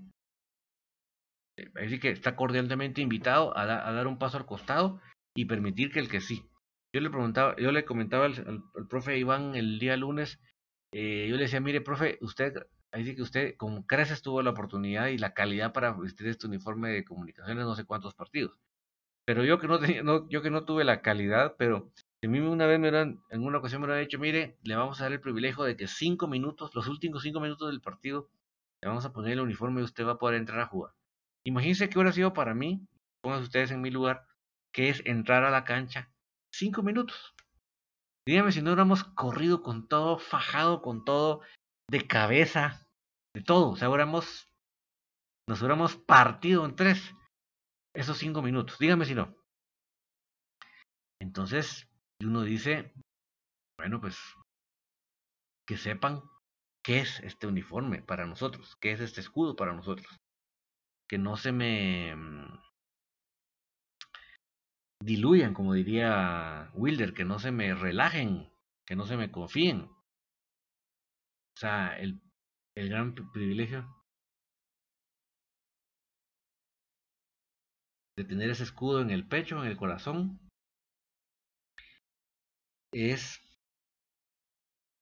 [1.58, 5.02] Eh, ahí sí que está cordialmente invitado a dar un paso al costado
[5.36, 6.51] y permitir que el que sí
[6.94, 10.40] yo le preguntaba, yo le comentaba al, profe Iván el día lunes,
[10.92, 12.54] eh, yo le decía, mire, profe, usted,
[12.92, 16.48] ahí sí que usted con creces tuvo la oportunidad y la calidad para vestir este
[16.48, 18.60] uniforme de comunicaciones no sé cuántos partidos.
[19.26, 21.92] Pero yo que no tenía, no, yo que no tuve la calidad, pero
[22.24, 24.76] a mí una vez me eran, en una ocasión me lo han dicho, mire, le
[24.76, 28.30] vamos a dar el privilegio de que cinco minutos, los últimos cinco minutos del partido,
[28.82, 30.94] le vamos a poner el uniforme y usted va a poder entrar a jugar.
[31.46, 32.86] Imagínense qué hubiera sido para mí,
[33.22, 34.26] pónganse ustedes en mi lugar,
[34.74, 36.11] que es entrar a la cancha
[36.54, 37.34] cinco minutos.
[38.28, 41.42] Dígame si no hubiéramos corrido con todo, fajado con todo,
[41.90, 42.88] de cabeza,
[43.34, 43.72] de todo.
[43.72, 44.48] O sea, hubiéramos,
[45.48, 47.16] nos hubiéramos partido en tres
[47.96, 48.78] esos cinco minutos.
[48.78, 49.36] Dígame si no.
[51.20, 51.88] Entonces,
[52.20, 52.94] uno dice,
[53.78, 54.18] bueno, pues
[55.68, 56.22] que sepan
[56.84, 60.20] qué es este uniforme para nosotros, qué es este escudo para nosotros.
[61.08, 62.16] Que no se me
[65.02, 68.52] diluyan, como diría Wilder, que no se me relajen,
[68.86, 69.82] que no se me confíen.
[71.56, 72.22] O sea, el,
[72.76, 73.86] el gran privilegio
[78.18, 80.40] de tener ese escudo en el pecho, en el corazón,
[82.94, 83.40] es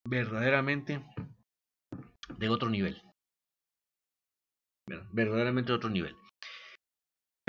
[0.07, 1.03] verdaderamente
[2.37, 3.01] de otro nivel.
[5.11, 6.15] Verdaderamente de otro nivel.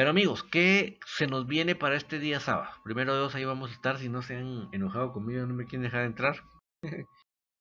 [0.00, 2.72] Pero amigos, ¿qué se nos viene para este día sábado?
[2.84, 3.98] Primero Dios, ahí vamos a estar.
[3.98, 6.42] Si no se han enojado conmigo, no me quieren dejar entrar.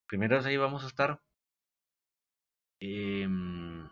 [0.08, 1.20] Primero Dios, ahí vamos a estar.
[2.80, 3.90] Em,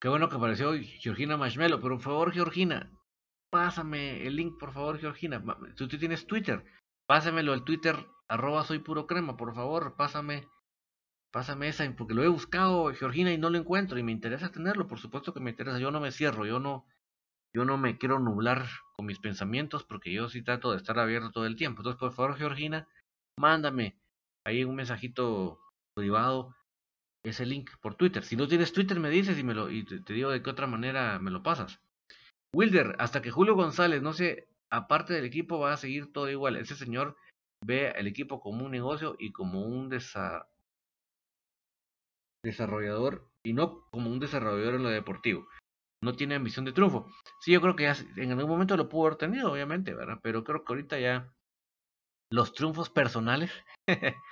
[0.00, 0.70] qué bueno que apareció
[1.00, 1.80] Georgina Marshmello.
[1.80, 2.92] Pero por favor, Georgina,
[3.50, 5.44] pásame el link, por favor, Georgina.
[5.76, 6.64] Tú, tú tienes Twitter.
[7.08, 7.96] Pásamelo al Twitter,
[8.28, 10.46] arroba soy puro crema, por favor, pásame
[11.36, 14.86] Pásame esa, porque lo he buscado, Georgina, y no lo encuentro, y me interesa tenerlo,
[14.86, 15.78] por supuesto que me interesa.
[15.78, 16.86] Yo no me cierro, yo no,
[17.54, 18.64] yo no me quiero nublar
[18.96, 21.82] con mis pensamientos, porque yo sí trato de estar abierto todo el tiempo.
[21.82, 22.88] Entonces, por favor, Georgina,
[23.38, 24.00] mándame
[24.46, 25.60] ahí un mensajito
[25.94, 26.56] privado,
[27.22, 28.24] ese link por Twitter.
[28.24, 30.66] Si no tienes Twitter, me dices y, me lo, y te, digo de qué otra
[30.66, 31.82] manera me lo pasas.
[32.54, 36.56] Wilder, hasta que Julio González, no sé, aparte del equipo, va a seguir todo igual.
[36.56, 37.14] Ese señor
[37.62, 40.55] ve el equipo como un negocio y como un desarrollo
[42.46, 45.46] desarrollador y no como un desarrollador en lo deportivo.
[46.02, 47.10] No tiene ambición de triunfo.
[47.40, 50.18] Sí, yo creo que ya en algún momento lo pudo haber tenido, obviamente, ¿verdad?
[50.22, 51.32] Pero creo que ahorita ya
[52.30, 53.52] los triunfos personales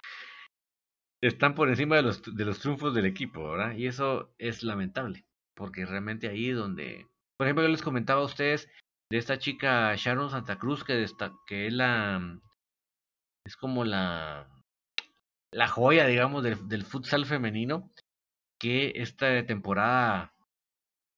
[1.22, 3.76] están por encima de los, de los triunfos del equipo, ¿verdad?
[3.76, 5.24] Y eso es lamentable,
[5.56, 7.06] porque realmente ahí donde,
[7.38, 8.68] por ejemplo, yo les comentaba a ustedes
[9.10, 11.06] de esta chica Sharon Santa Cruz que,
[11.46, 12.40] que es la,
[13.46, 14.48] es como la,
[15.52, 17.90] la joya, digamos, del, del futsal femenino
[18.64, 20.32] que esta temporada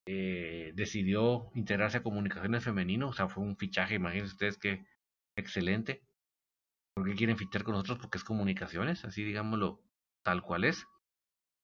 [0.04, 4.84] eh, decidió integrarse a comunicaciones femenino, o sea, fue un fichaje, imagínense ustedes que
[5.38, 6.02] excelente.
[6.96, 7.98] ¿Por qué quieren fichar con nosotros?
[7.98, 9.80] Porque es comunicaciones, así digámoslo
[10.24, 10.88] tal cual es.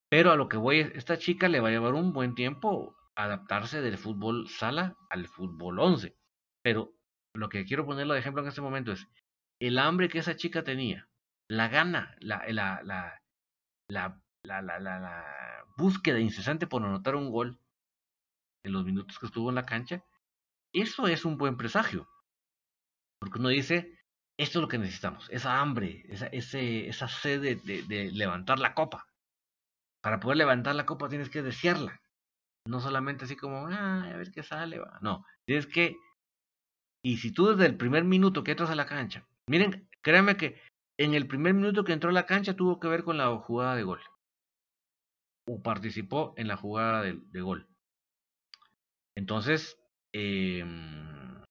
[0.09, 3.81] Pero a lo que voy, esta chica le va a llevar un buen tiempo adaptarse
[3.81, 6.15] del fútbol sala al fútbol 11.
[6.63, 6.93] Pero
[7.35, 9.05] lo que quiero ponerlo de ejemplo en este momento es
[9.59, 11.09] el hambre que esa chica tenía,
[11.49, 13.21] la gana, la, la, la,
[13.89, 17.59] la la, la, la, la búsqueda incesante por anotar un gol
[18.63, 20.03] en los minutos que estuvo en la cancha,
[20.73, 22.07] eso es un buen presagio.
[23.19, 23.99] Porque uno dice,
[24.37, 29.07] esto es lo que necesitamos, esa hambre, esa, ese, esa sed de, levantar la copa.
[30.01, 32.01] Para poder levantar la copa tienes que desearla.
[32.67, 34.79] No solamente así como, ah, a ver qué sale.
[34.79, 34.99] Va.
[35.01, 35.97] No, tienes que...
[37.05, 40.61] Y si tú desde el primer minuto que entras a la cancha, miren, créanme que
[40.97, 43.75] en el primer minuto que entró a la cancha tuvo que ver con la jugada
[43.75, 44.01] de gol
[45.45, 47.67] o participó en la jugada de, gol.
[49.15, 49.77] Entonces,
[50.13, 51.41] em,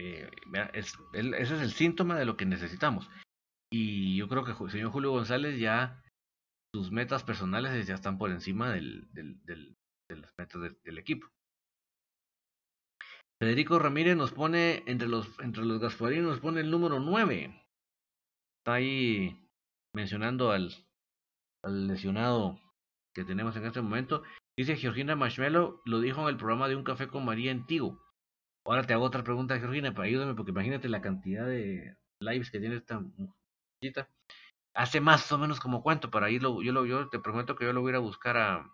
[0.00, 0.28] eh,
[0.74, 3.08] ese es el síntoma de lo que necesitamos.
[3.70, 6.02] Y yo creo que el señor Julio González ya
[6.74, 9.40] sus metas personales ya están por encima del, del,
[10.08, 11.28] de las metas del equipo.
[13.40, 17.64] Federico Ramírez nos pone entre los entre los Gasparini nos pone el número 9.
[18.58, 19.48] Está ahí
[19.94, 20.74] mencionando al,
[21.64, 22.58] lesionado
[23.14, 24.24] que tenemos en este momento.
[24.56, 28.02] Dice Georgina Marshmello, lo dijo en el programa de Un Café con María en Tigo.
[28.66, 32.58] Ahora te hago otra pregunta, Georgina, para ayúdame, porque imagínate la cantidad de lives que
[32.58, 34.10] tiene esta muchachita.
[34.74, 37.72] Hace más o menos como cuánto para irlo, yo, lo, yo te prometo que yo
[37.72, 38.70] lo voy a buscar a,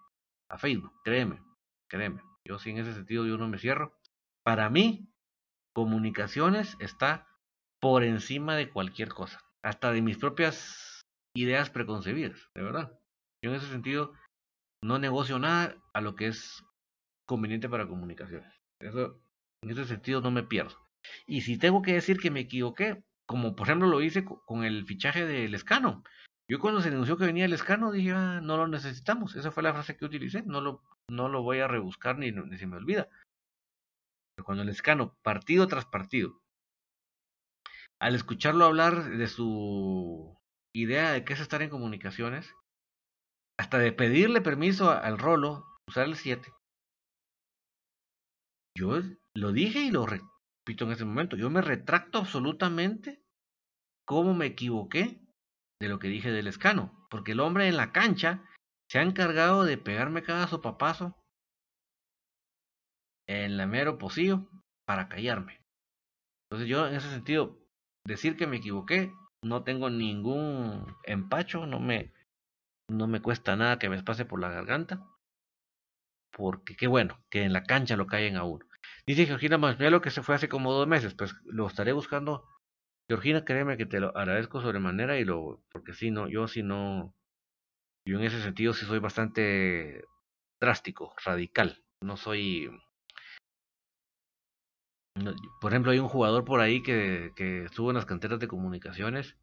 [0.49, 1.43] a Facebook, créeme,
[1.89, 2.23] créeme.
[2.47, 3.95] Yo sí en ese sentido yo no me cierro.
[4.45, 5.09] Para mí,
[5.75, 7.27] comunicaciones está
[7.81, 11.01] por encima de cualquier cosa, hasta de mis propias
[11.35, 12.99] ideas preconcebidas, de verdad.
[13.43, 14.13] Yo en ese sentido
[14.83, 16.63] no negocio nada a lo que es
[17.27, 18.53] conveniente para comunicaciones.
[18.81, 19.19] Eso,
[19.63, 20.77] en ese sentido no me pierdo.
[21.27, 24.85] Y si tengo que decir que me equivoqué, como por ejemplo lo hice con el
[24.85, 26.05] fichaje del Escano.
[26.51, 29.35] Yo cuando se anunció que venía el Escano dije, ah, no lo necesitamos.
[29.37, 30.43] Esa fue la frase que utilicé.
[30.43, 33.09] No lo, no lo voy a rebuscar ni, ni se me olvida.
[34.47, 36.41] Pero el Escano, partido tras partido,
[38.01, 40.37] al escucharlo hablar de su
[40.75, 42.55] idea de qué es estar en comunicaciones,
[43.59, 46.53] hasta de pedirle permiso al Rolo, usar el 7,
[48.77, 49.01] yo
[49.35, 53.23] lo dije y lo repito en ese momento, yo me retracto absolutamente
[54.05, 55.21] cómo me equivoqué
[55.81, 58.45] de lo que dije del escano, porque el hombre en la cancha
[58.91, 61.17] se ha encargado de pegarme cada sopapazo
[63.27, 64.49] en la mero pocillo
[64.87, 65.61] para callarme.
[66.47, 67.59] Entonces yo en ese sentido,
[68.07, 69.13] decir que me equivoqué,
[69.43, 72.13] no tengo ningún empacho, no me,
[72.91, 75.07] no me cuesta nada que me pase por la garganta,
[76.33, 78.67] porque qué bueno, que en la cancha lo callen a uno.
[79.07, 82.49] Dice Georgina lo que se fue hace como dos meses, pues lo estaré buscando
[83.09, 87.15] Georgina, créeme que te lo agradezco sobremanera y lo, porque si no, yo si no,
[88.07, 90.05] yo en ese sentido sí soy bastante
[90.61, 91.85] drástico, radical.
[92.03, 92.71] No soy,
[95.61, 97.33] por ejemplo, hay un jugador por ahí que,
[97.65, 99.37] estuvo en las canteras de comunicaciones,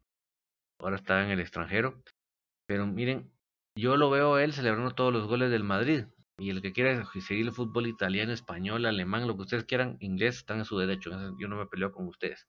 [0.78, 2.02] ahora está en el extranjero,
[2.66, 3.30] pero miren,
[3.76, 6.04] yo lo veo a él celebrando todos los goles del Madrid.
[6.38, 10.38] Y el que quiera seguir el fútbol italiano, español, alemán, lo que ustedes quieran, inglés,
[10.38, 11.10] están en su derecho.
[11.38, 12.46] Yo no me peleo con ustedes.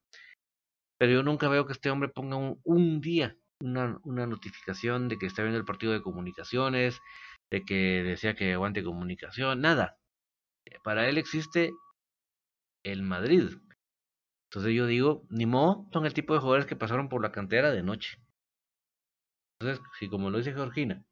[0.97, 5.25] Pero yo nunca veo que este hombre ponga un, día una, una, notificación de que
[5.25, 7.01] está viendo el partido de comunicaciones,
[7.51, 9.97] de que decía que aguante comunicación, nada.
[10.83, 11.71] Para él existe
[12.83, 13.57] el Madrid.
[14.49, 17.71] Entonces yo digo, ni modo, son el tipo de jugadores que pasaron por la cantera
[17.71, 18.19] de noche.
[19.59, 21.03] Entonces, si como lo dice Georgina,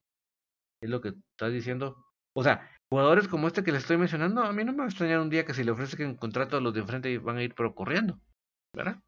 [0.82, 2.06] es lo que estás diciendo,
[2.36, 4.88] o sea, jugadores como este que le estoy mencionando, a mí no me va a
[4.88, 7.44] extrañar un día que si le ofrece un contrato a los de enfrente van a
[7.44, 8.20] ir pero corriendo,
[8.76, 9.02] ¿verdad?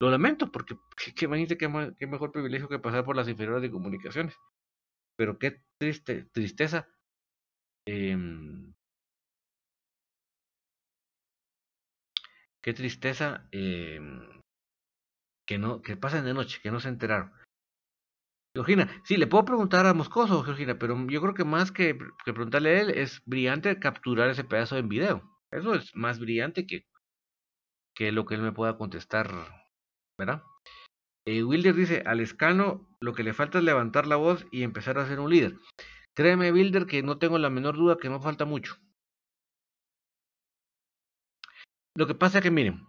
[0.00, 0.76] Lo lamento, porque
[1.16, 1.58] qué, qué,
[1.98, 4.36] qué, mejor privilegio que pasar por las inferiores de comunicaciones.
[5.16, 6.86] Pero qué triste, tristeza.
[7.88, 8.16] Eh,
[12.68, 13.98] qué tristeza eh,
[15.46, 17.32] que no que pasen de noche, que no se enteraron.
[18.54, 22.34] Georgina, sí, le puedo preguntar a Moscoso, Georgina, pero yo creo que más que, que
[22.34, 25.22] preguntarle a él es brillante capturar ese pedazo en video.
[25.50, 26.84] Eso es más brillante que,
[27.94, 29.30] que lo que él me pueda contestar
[30.18, 30.42] ¿verdad?
[31.26, 34.98] Eh, Wilder dice, al escano lo que le falta es levantar la voz y empezar
[34.98, 35.56] a ser un líder.
[36.14, 38.76] Créeme, Wilder, que no tengo la menor duda que no falta mucho.
[41.98, 42.86] Lo que pasa es que, miren,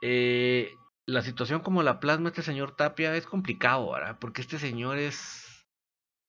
[0.00, 0.72] eh,
[1.06, 4.16] la situación como la plasma este señor Tapia es complicado, ¿verdad?
[4.18, 5.66] Porque este señor es...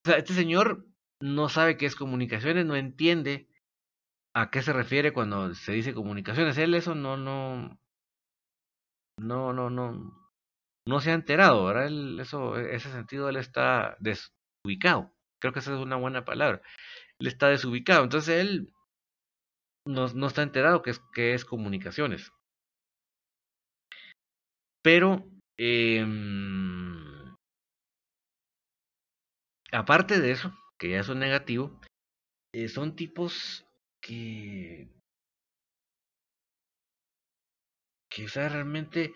[0.05, 0.85] O sea, este señor
[1.21, 3.47] no sabe qué es comunicaciones, no entiende
[4.35, 6.57] a qué se refiere cuando se dice comunicaciones.
[6.57, 7.79] Él eso no, no,
[9.17, 10.13] no, no, no,
[10.85, 11.87] no se ha enterado, ¿verdad?
[11.87, 15.13] Él, eso, e, ese sentido él está desubicado.
[15.39, 16.61] Creo que esa es una buena palabra.
[17.19, 18.03] Él está desubicado.
[18.03, 18.73] Entonces él
[19.89, 22.31] no, está enterado que es, que es comunicaciones.
[24.81, 25.27] Pero,
[25.57, 26.05] eh,
[29.71, 31.79] aparte de eso, que ya es un negativo,
[32.53, 33.65] eh, son tipos
[34.01, 34.89] que,
[38.09, 39.13] que, o sea, realmente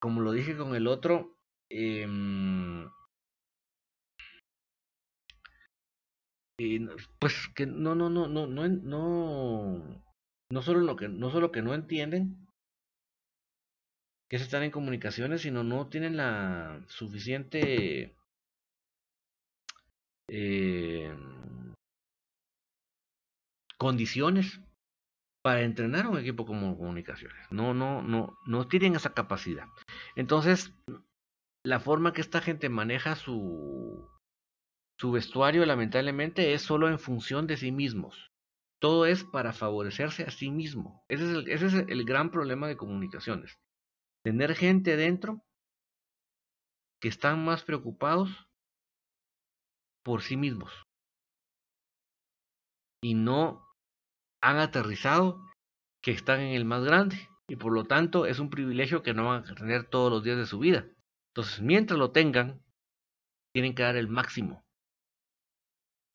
[0.00, 1.36] como lo dije con el otro,
[1.70, 2.06] eh,
[7.18, 10.02] pues que no, no, no, no, no, no,
[10.50, 12.46] no solo lo que, no solo que no entienden
[14.28, 18.16] que se están en comunicaciones, sino no tienen la suficiente
[20.28, 21.14] eh,
[23.78, 24.60] condiciones
[25.42, 27.38] para entrenar un equipo como comunicaciones.
[27.52, 29.66] No, no, no, no tienen esa capacidad.
[30.16, 30.72] Entonces,
[31.64, 34.08] la forma que esta gente maneja su,
[34.98, 38.30] su vestuario, lamentablemente, es solo en función de sí mismos.
[38.80, 41.04] Todo es para favorecerse a sí mismo.
[41.08, 43.58] Ese es el, ese es el gran problema de comunicaciones.
[44.24, 45.42] Tener gente dentro
[47.00, 48.48] que están más preocupados
[50.02, 50.72] por sí mismos
[53.02, 53.66] y no
[54.42, 55.40] han aterrizado
[56.02, 59.26] que están en el más grande y por lo tanto es un privilegio que no
[59.26, 60.86] van a tener todos los días de su vida.
[61.30, 62.62] Entonces, mientras lo tengan,
[63.52, 64.65] tienen que dar el máximo.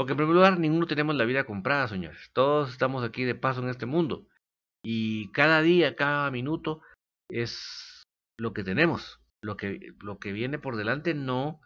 [0.02, 2.32] Porque en primer lugar, ninguno tenemos la vida comprada, señores.
[2.34, 4.26] Todos estamos aquí de paso en este mundo.
[4.84, 6.82] Y cada día, cada minuto
[7.30, 8.04] es
[8.40, 9.20] lo que tenemos.
[9.44, 11.62] Lo que, lo que viene por delante no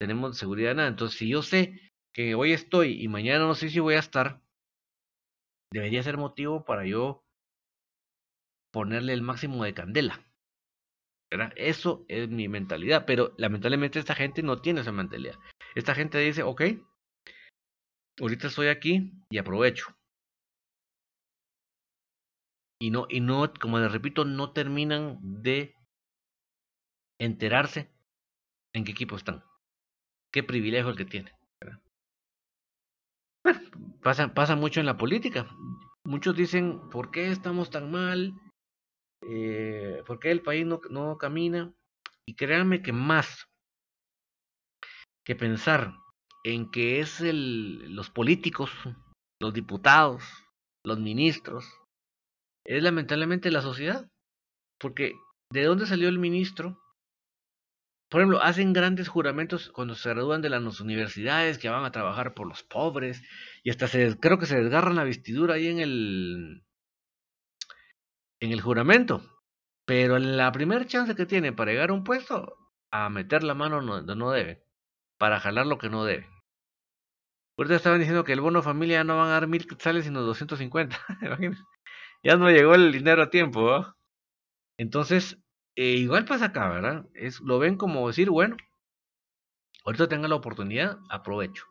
[0.00, 0.88] tenemos seguridad de nada.
[0.90, 4.40] Entonces, si yo sé que hoy estoy y mañana no sé si voy a estar,
[5.72, 7.24] debería ser motivo para yo
[8.72, 10.24] ponerle el máximo de candela.
[11.32, 11.52] ¿verdad?
[11.56, 15.34] Eso es mi mentalidad, pero lamentablemente esta gente no tiene esa mentalidad.
[15.74, 16.62] Esta gente dice, ok,
[18.20, 19.86] ahorita estoy aquí y aprovecho.
[22.80, 25.76] Y no, y no, como les repito, no terminan de
[27.20, 27.92] enterarse
[28.74, 29.44] en qué equipo están.
[30.32, 31.32] Qué privilegio el que tiene.
[33.44, 33.60] Bueno,
[34.02, 35.46] pasa, pasa mucho en la política.
[36.04, 38.34] Muchos dicen, ¿por qué estamos tan mal?
[39.28, 41.72] Eh, ¿Por qué el país no, no camina?
[42.26, 43.48] Y créanme que más
[45.24, 46.01] que pensar
[46.44, 48.70] en que es el, los políticos,
[49.40, 50.24] los diputados,
[50.84, 51.64] los ministros,
[52.64, 54.08] es lamentablemente la sociedad.
[54.78, 55.14] Porque
[55.50, 56.78] ¿de dónde salió el ministro?
[58.10, 62.34] Por ejemplo, hacen grandes juramentos cuando se gradúan de las universidades que van a trabajar
[62.34, 63.22] por los pobres
[63.62, 66.64] y hasta se, creo que se desgarran la vestidura ahí en el
[68.40, 69.22] en el juramento.
[69.86, 72.56] Pero en la primera chance que tiene para llegar a un puesto,
[72.90, 74.64] a meter la mano donde no debe,
[75.18, 76.31] para jalar lo que no debe.
[77.58, 80.98] Ahorita estaban diciendo que el bono familia no van a dar mil quetzales sino 250.
[82.24, 83.94] ya no llegó el dinero a tiempo.
[84.78, 85.38] Entonces,
[85.76, 87.06] eh, igual pasa acá, ¿verdad?
[87.14, 88.56] Es, lo ven como decir, bueno,
[89.84, 91.64] ahorita tenga la oportunidad, aprovecho.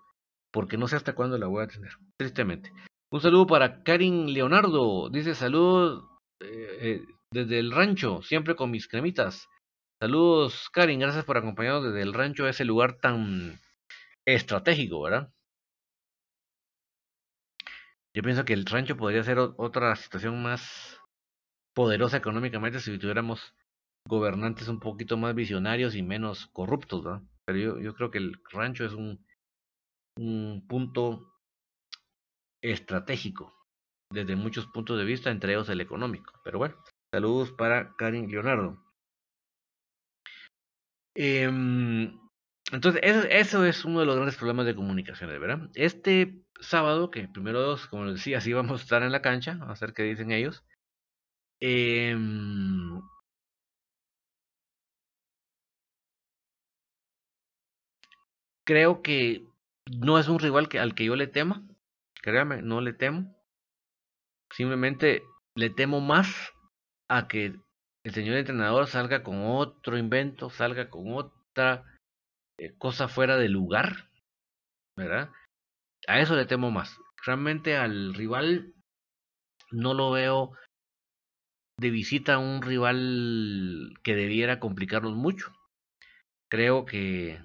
[0.51, 2.71] Porque no sé hasta cuándo la voy a tener, tristemente.
[3.11, 5.09] Un saludo para Karin Leonardo.
[5.09, 6.03] Dice salud
[6.39, 9.47] eh, eh, desde el rancho, siempre con mis cremitas.
[10.01, 10.99] Saludos, Karin.
[10.99, 13.59] Gracias por acompañarnos desde el rancho ese lugar tan
[14.25, 15.31] estratégico, ¿verdad?
[18.13, 20.99] Yo pienso que el rancho podría ser otra situación más
[21.73, 23.55] poderosa económicamente si tuviéramos
[24.07, 27.21] gobernantes un poquito más visionarios y menos corruptos, ¿verdad?
[27.45, 29.25] Pero yo, creo que el rancho es un,
[30.17, 31.33] un punto
[32.61, 33.55] estratégico
[34.11, 36.33] desde muchos puntos de vista, entre ellos el económico.
[36.43, 36.75] Pero bueno,
[37.13, 38.83] saludos para Karin Leonardo.
[41.15, 41.49] Eh,
[42.71, 45.69] entonces, eso, eso, es uno de los grandes problemas de comunicaciones, ¿verdad?
[45.75, 49.59] Este sábado, que primero dos, como les decía, así vamos a estar en la cancha,
[49.61, 50.63] a ver qué dicen ellos.
[51.59, 52.15] Eh,
[58.65, 59.45] creo que
[59.99, 61.63] no es un rival que, al que yo le tema.
[62.21, 63.35] Créame, no le temo.
[64.51, 65.23] Simplemente
[65.55, 66.53] le temo más
[67.09, 67.55] a que
[68.03, 71.83] el señor entrenador salga con otro invento, salga con otra
[72.57, 74.09] eh, cosa fuera de lugar,
[74.97, 75.29] ¿verdad?
[76.07, 76.97] A eso le temo más.
[77.25, 78.73] Realmente al rival
[79.71, 80.53] no lo veo
[81.77, 85.51] de visita a un rival que debiera complicarnos mucho.
[86.49, 87.39] Creo que,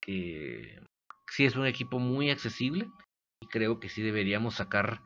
[0.00, 0.80] que
[1.30, 2.88] sí es un equipo muy accesible
[3.42, 5.02] y creo que sí deberíamos sacar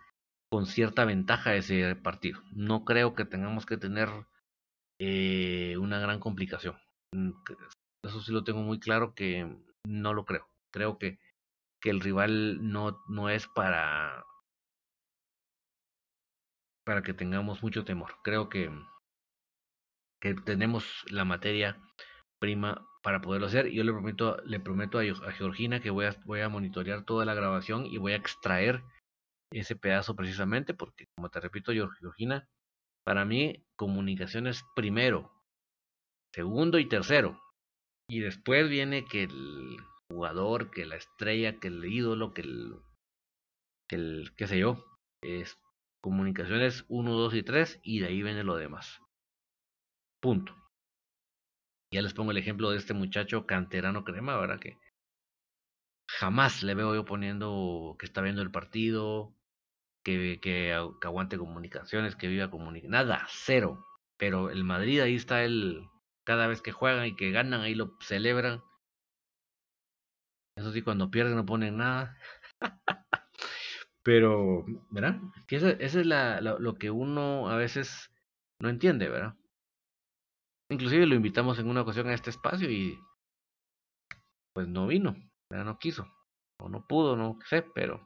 [0.50, 2.40] con cierta ventaja ese partido.
[2.52, 4.08] No creo que tengamos que tener
[5.00, 6.76] eh, una gran complicación.
[7.12, 7.32] Mm,
[8.04, 9.56] eso sí lo tengo muy claro que
[9.86, 10.48] no lo creo.
[10.72, 11.18] Creo que,
[11.80, 14.24] que el rival no, no es para,
[16.84, 18.16] para que tengamos mucho temor.
[18.22, 18.70] Creo que,
[20.20, 21.80] que tenemos la materia
[22.40, 23.70] prima para poderlo hacer.
[23.70, 27.34] Yo le prometo, le prometo a, Georgina que voy a, voy a monitorear toda la
[27.34, 28.82] grabación y voy a extraer
[29.52, 32.48] ese pedazo precisamente porque, como te repito, Georgina,
[33.04, 35.32] para mí comunicación es primero,
[36.34, 37.40] segundo y tercero.
[38.10, 39.76] Y después viene que el
[40.10, 42.76] jugador, que la estrella, que el ídolo, que el,
[43.88, 44.84] que el qué sé yo,
[45.22, 45.58] es
[46.00, 49.00] comunicaciones 1, 2 y 3 y de ahí viene lo demás.
[50.20, 50.54] Punto.
[51.92, 54.60] Ya les pongo el ejemplo de este muchacho canterano crema, ¿verdad?
[54.60, 54.78] Que
[56.08, 59.34] jamás le veo yo poniendo que está viendo el partido,
[60.04, 63.06] que, que, aguante comunicaciones, que viva comunicaciones.
[63.06, 63.86] Nada, cero.
[64.18, 65.88] Pero el Madrid ahí está el.
[66.24, 68.62] Cada vez que juegan y que ganan, ahí lo celebran.
[70.58, 72.18] Eso sí, cuando pierden no ponen nada.
[74.02, 75.20] Pero, ¿verdad?
[75.48, 78.10] Eso, es la, lo, que uno a veces
[78.58, 79.34] no entiende, ¿verdad?
[80.68, 82.98] Inclusive lo invitamos en una ocasión a este espacio y
[84.52, 85.14] pues no vino,
[85.48, 85.64] ¿verdad?
[85.64, 86.08] no quiso,
[86.60, 88.04] o no pudo, no sé, pero...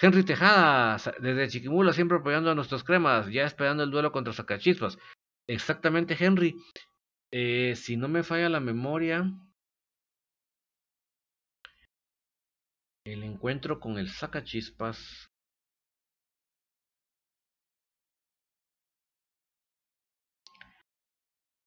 [0.00, 4.98] Henry Tejada, desde Chiquimula, siempre apoyando a nuestros cremas, ya esperando el duelo contra Sacachispas.
[5.46, 6.56] Exactamente, Henry.
[7.30, 9.30] Eh, si no me falla la memoria,
[13.04, 15.30] El encuentro con el sacachispas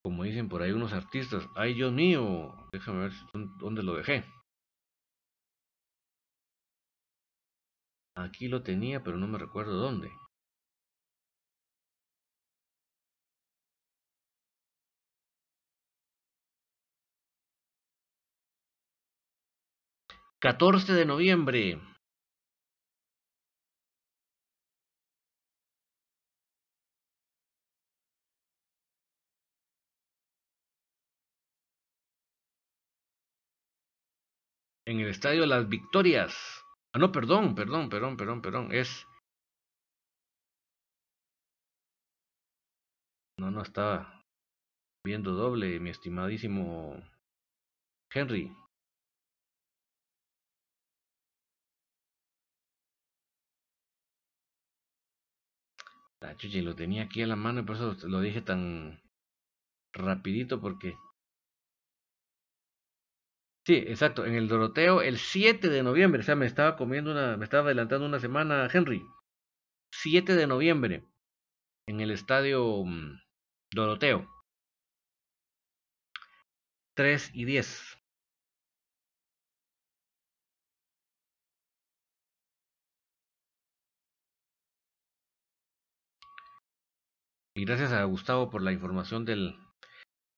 [0.04, 3.12] como dicen por ahí unos artistas, ay Dios mío, déjame ver
[3.60, 4.24] dónde lo dejé.
[8.16, 10.12] Aquí lo tenía, pero no me recuerdo dónde.
[20.44, 21.80] 14 de noviembre.
[34.86, 36.36] En el estadio Las Victorias.
[36.94, 38.68] Ah, no, perdón, perdón, perdón, perdón, perdón.
[38.74, 39.08] Es.
[43.40, 44.26] No, no estaba
[45.06, 47.02] viendo doble, mi estimadísimo
[48.14, 48.54] Henry.
[56.24, 59.02] La chuchi, lo tenía aquí a la mano y por eso lo dije tan
[59.94, 60.96] rapidito porque...
[63.66, 67.36] Sí, exacto, en el Doroteo el 7 de noviembre, o sea, me estaba comiendo una,
[67.36, 69.02] me estaba adelantando una semana Henry.
[69.92, 71.04] 7 de noviembre,
[71.88, 73.20] en el estadio mm,
[73.76, 74.26] Doroteo.
[76.96, 77.98] 3 y 10.
[87.56, 89.56] Y gracias a Gustavo por la información del,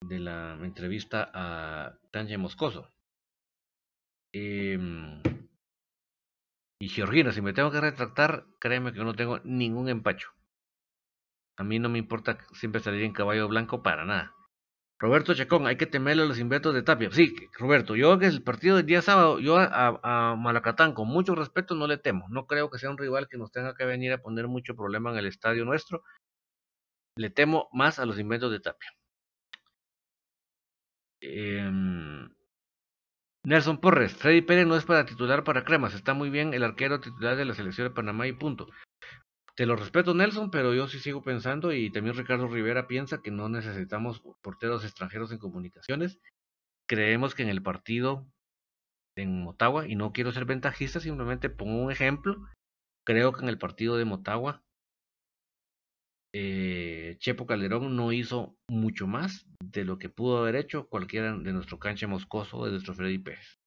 [0.02, 2.92] de la entrevista a Tanja Moscoso.
[4.34, 5.22] Em,
[6.82, 10.30] y Georgina, si me tengo que retractar, créeme que no tengo ningún empacho.
[11.58, 14.34] A mí no me importa siempre salir en caballo blanco para nada.
[15.00, 17.12] Roberto Chacón, hay que temerle a los inventos de Tapia.
[17.12, 21.76] Sí, Roberto, yo que el partido del día sábado, yo a, Malacatán, con mucho respeto,
[21.76, 22.28] no le temo.
[22.30, 25.12] No creo que sea un rival que nos tenga que venir a poner mucho problema
[25.12, 26.04] en el estadio nuestro.
[27.18, 28.90] Le temo más a los inventos de Tapia.
[31.22, 32.30] Em,
[33.44, 37.00] Nelson Porres, Freddy Pérez no es para titular para Cremas, está muy bien el arquero
[37.00, 38.68] titular de la selección de Panamá y punto.
[39.56, 43.32] Te lo respeto Nelson, pero yo sí sigo pensando y también Ricardo Rivera piensa que
[43.32, 46.20] no necesitamos porteros extranjeros en comunicaciones.
[46.88, 48.28] Creemos que en el partido
[49.16, 52.46] en Motagua, y no quiero ser ventajista, simplemente pongo un ejemplo,
[53.06, 54.65] creo que en el partido de Motagua
[56.38, 61.54] eh, Chepo Calderón no hizo mucho más de lo que pudo haber hecho cualquiera de
[61.54, 63.58] nuestro cancha moscoso o de nuestro Freddy Pérez.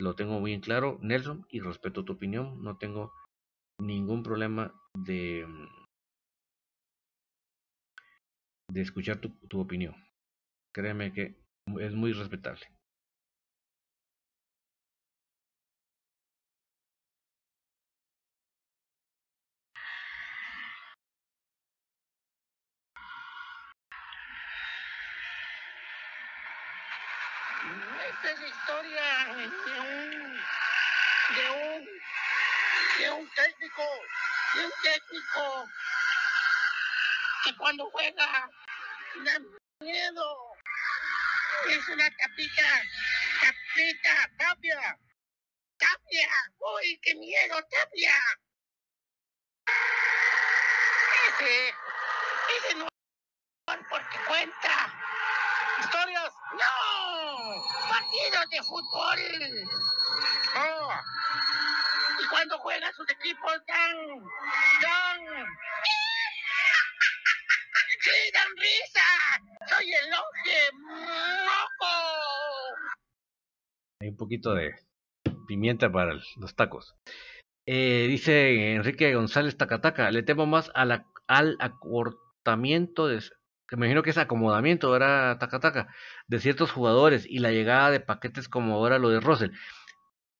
[0.00, 2.64] Lo tengo muy en claro, Nelson, y respeto tu opinión.
[2.64, 3.12] No tengo
[3.78, 5.46] ningún problema de,
[8.68, 9.94] de escuchar tu, tu opinión.
[10.74, 11.36] Créeme que
[11.78, 12.66] es muy respetable.
[28.24, 29.44] es la historia de
[29.80, 30.40] un,
[31.36, 31.84] de un,
[32.98, 33.82] de un técnico,
[34.54, 35.68] de un técnico
[37.44, 38.50] que cuando juega
[39.24, 39.38] da
[39.80, 40.54] miedo.
[41.68, 42.82] Es una tapita,
[43.40, 44.98] tapita, tapia,
[45.76, 48.14] tapia, uy, qué miedo, tapia.
[51.28, 51.74] Ese,
[52.56, 52.88] ese no
[53.88, 54.92] porque cuenta
[55.80, 59.18] historias, no, partidos de fútbol.
[60.56, 60.90] Oh.
[62.22, 63.96] Y cuando juegan sus equipos dan,
[64.82, 65.20] dan,
[68.00, 69.08] sí, dan risa.
[69.68, 70.60] Soy el longe
[71.44, 71.94] moco.
[74.00, 74.74] Hay un poquito de
[75.46, 76.94] pimienta para los tacos.
[77.66, 83.22] Eh, dice Enrique González Tacataca, le temo más a la, al acortamiento de,
[83.76, 85.88] me imagino que es acomodamiento, era taca taca,
[86.28, 89.50] de ciertos jugadores y la llegada de paquetes como ahora lo de Russell.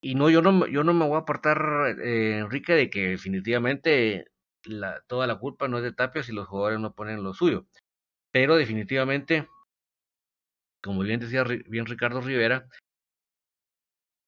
[0.02, 4.26] y no, yo no, yo no me voy a apartar, eh, Enrique, de que definitivamente
[5.08, 7.66] toda la culpa no es de Tapia si los jugadores no ponen lo suyo.
[8.32, 9.48] Pero definitivamente,
[10.82, 12.68] como bien decía bien Ricardo Rivera,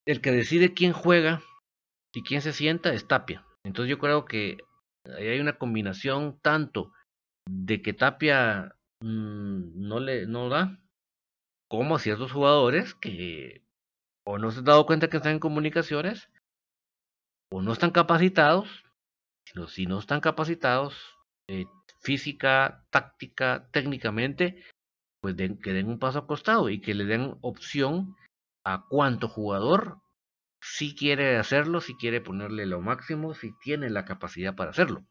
[0.06, 1.42] el que decide quién juega
[2.14, 3.44] y quién se sienta es Tapia.
[3.64, 4.58] Entonces yo creo que
[5.06, 6.92] ahí hay una combinación tanto
[7.48, 10.80] de que Tapia mmm, no le no da,
[11.68, 13.62] como a ciertos jugadores que
[14.26, 16.30] o no se han dado cuenta que están en comunicaciones,
[17.50, 18.84] o no están capacitados,
[19.46, 20.94] sino si no están capacitados
[21.48, 21.66] eh,
[22.00, 24.64] física, táctica, técnicamente,
[25.20, 28.16] pues que den un paso acostado y que le den opción
[28.64, 29.98] a cuánto jugador
[30.62, 35.04] si quiere hacerlo, si quiere ponerle lo máximo, si tiene la capacidad para hacerlo.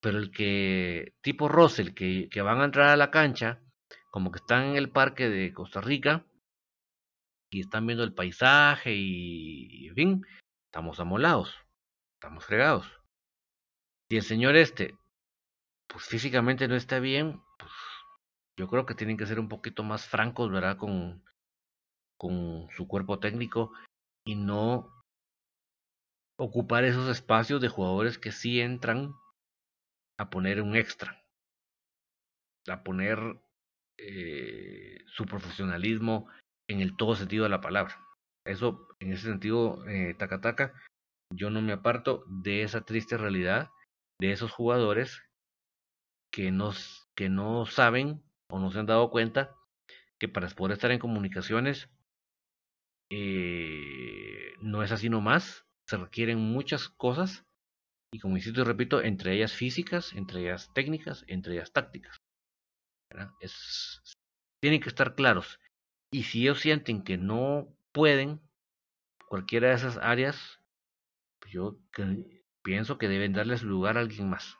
[0.00, 3.60] Pero el que, tipo Russell, que, van a entrar a la cancha,
[4.10, 6.24] como que están en el parque de Costa Rica,
[7.52, 10.26] y están viendo el paisaje y, en fin,
[10.66, 11.54] estamos amolados,
[12.14, 12.86] estamos fregados.
[14.08, 14.96] Si el señor este,
[15.88, 17.72] pues físicamente no está bien, pues
[18.56, 20.76] yo creo que tienen que ser un poquito más francos, ¿verdad?
[20.76, 21.24] Con,
[22.16, 23.72] con su cuerpo técnico
[24.24, 24.88] y no
[26.38, 29.14] ocupar esos espacios de jugadores que sí entran
[30.20, 31.24] a poner un extra,
[32.68, 33.18] a poner
[33.96, 36.28] eh, su profesionalismo
[36.68, 37.98] en el todo sentido de la palabra.
[38.44, 40.74] Eso, en ese sentido, eh, taca taca,
[41.34, 43.70] yo no me aparto de esa triste realidad
[44.20, 45.22] de esos jugadores
[46.30, 46.72] que no,
[47.16, 49.56] que no saben o no se han dado cuenta
[50.18, 51.88] que para poder estar en comunicaciones
[53.10, 57.46] eh, no es así nomás, se requieren muchas cosas
[58.12, 62.20] y como insisto y repito, entre ellas físicas, entre ellas técnicas, entre ellas tácticas.
[63.40, 64.00] Es,
[64.60, 65.58] tienen que estar claros
[66.12, 68.40] y si ellos sienten que no pueden
[69.28, 70.60] cualquiera de esas áreas,
[71.40, 71.76] pues yo
[72.62, 74.56] pienso que deben darles lugar a alguien más.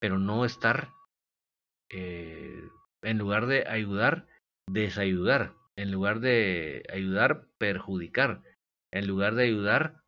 [0.00, 0.92] Pero no estar,
[1.90, 2.62] eh,
[3.02, 4.28] en lugar de ayudar,
[4.68, 5.54] desayudar.
[5.74, 8.42] En lugar de ayudar, perjudicar.
[8.92, 10.04] En lugar de ayudar,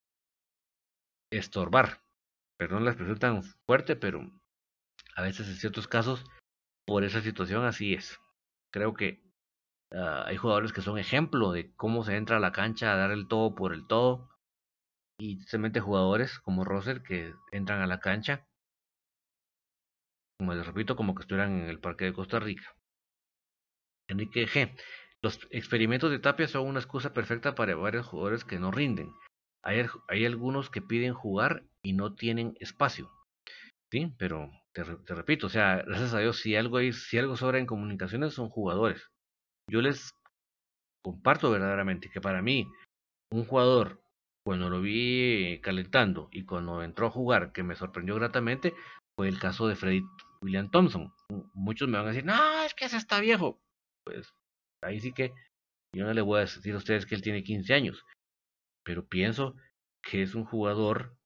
[1.32, 2.00] estorbar.
[2.60, 4.20] Perdón la expresión tan fuerte, pero
[5.16, 6.24] a veces en ciertos casos,
[6.86, 8.20] por esa situación así es.
[8.70, 9.30] Creo que
[9.92, 13.10] Uh, hay jugadores que son ejemplo de cómo se entra a la cancha a dar
[13.10, 14.30] el todo por el todo.
[15.18, 18.46] Y simplemente jugadores como Rosser que entran a la cancha,
[20.38, 22.74] como les repito, como que estuvieran en el Parque de Costa Rica.
[24.08, 24.74] Enrique G.
[25.22, 29.12] Los experimentos de Tapia son una excusa perfecta para varios jugadores que no rinden.
[29.62, 33.10] Hay, hay algunos que piden jugar y no tienen espacio.
[33.92, 37.36] Sí, pero te, te, repito, o sea, gracias a Dios, si algo, hay, si algo
[37.36, 39.10] sobra en comunicaciones son jugadores
[39.70, 40.14] yo les
[41.02, 42.70] comparto verdaderamente que para mí,
[43.32, 44.02] un jugador,
[44.44, 48.74] cuando lo vi calentando y cuando entró a jugar, que me sorprendió gratamente,
[49.16, 50.02] fue el caso de Freddy
[50.42, 51.12] William Thompson.
[51.54, 53.60] Muchos me van a decir, no, es que ese está viejo.
[54.04, 54.34] Pues
[54.82, 55.32] ahí sí que
[55.94, 58.04] yo no le voy a decir a ustedes que él tiene 15 años,
[58.84, 59.54] pero pienso
[60.02, 61.16] que es un jugador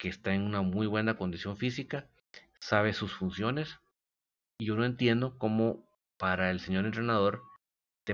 [0.00, 2.08] que está en una muy buena condición física,
[2.58, 3.78] sabe sus funciones,
[4.58, 5.88] y yo no entiendo cómo
[6.18, 7.42] para el señor entrenador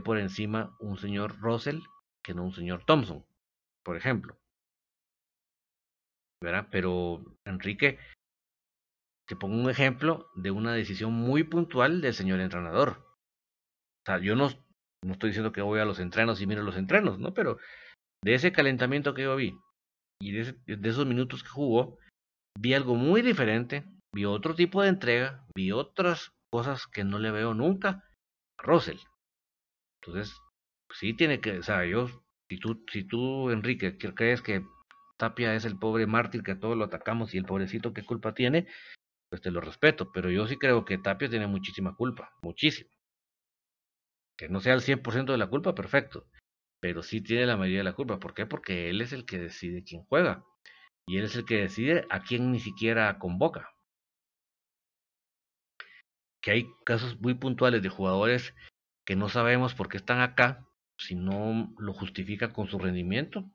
[0.00, 1.80] por encima un señor Russell
[2.22, 3.24] que no un señor Thompson,
[3.84, 4.36] por ejemplo.
[6.42, 6.68] ¿Verdad?
[6.70, 7.98] Pero Enrique,
[9.26, 13.04] te pongo un ejemplo de una decisión muy puntual del señor entrenador.
[14.02, 14.50] O sea, yo no,
[15.02, 17.32] no estoy diciendo que voy a los entrenos y miro los entrenos, ¿no?
[17.32, 17.58] Pero
[18.22, 19.58] de ese calentamiento que yo vi
[20.20, 21.98] y de, esos minutos que jugó,
[22.58, 27.30] vi algo muy diferente, vi otro tipo de entrega, vi otras cosas que no le
[27.30, 28.04] veo nunca
[28.58, 28.98] a Russell.
[30.00, 30.36] Entonces,
[30.94, 32.08] sí tiene que, o sea, yo,
[32.48, 34.64] si tú, si tú, Enrique, crees que
[35.18, 38.66] Tapia es el pobre mártir que todos lo atacamos y el pobrecito qué culpa tiene,
[39.30, 42.90] pues te lo respeto, pero yo sí creo que Tapia tiene muchísima culpa, muchísima.
[44.38, 46.26] Que no sea el 100% de la culpa, perfecto,
[46.86, 48.20] pero sí tiene la mayoría de la culpa.
[48.20, 48.46] ¿Por qué?
[48.46, 50.44] Porque él es el que decide quién juega
[51.04, 53.74] y él es el que decide a quién ni siquiera convoca.
[56.40, 58.54] Que hay casos muy puntuales de jugadores
[59.04, 60.64] que no sabemos por qué están acá,
[60.96, 63.50] si no lo justifica con su rendimiento.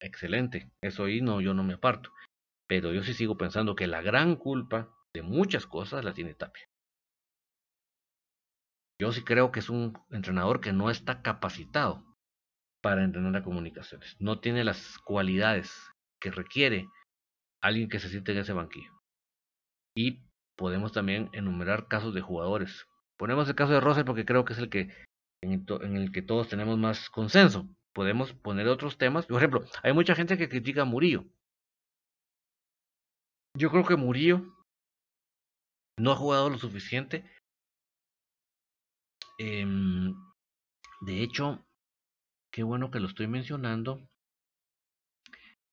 [0.00, 2.10] Excelente, eso ahí no, yo no me aparto.
[2.66, 6.66] Pero yo sí sigo pensando que la gran culpa de muchas cosas la tiene Tapia.
[8.98, 12.13] Yo sí creo que es un entrenador que no está capacitado
[12.84, 14.14] para entrenar a comunicaciones.
[14.20, 16.86] No tiene las cualidades que requiere
[17.60, 18.92] alguien que se siente en ese banquillo.
[19.96, 20.20] Y
[20.56, 24.58] podemos también enumerar casos de jugadores Ponemos el caso de Russell porque creo que es
[24.58, 24.90] el que
[25.42, 27.68] en, el que todos tenemos más consenso.
[27.92, 29.26] podemos poner otros temas.
[29.26, 31.24] Por ejemplo, hay mucha gente que critica a Murillo.
[33.56, 34.42] Yo creo que Murillo
[35.98, 37.24] no ha jugado lo suficiente.
[39.38, 40.14] Em,
[41.02, 41.63] de hecho,
[42.54, 44.08] qué bueno que lo estoy mencionando.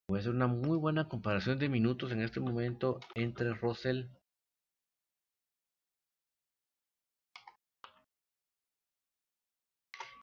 [0.08, 4.08] Voy a hacer una muy buena comparación de minutos en este momento entre Russell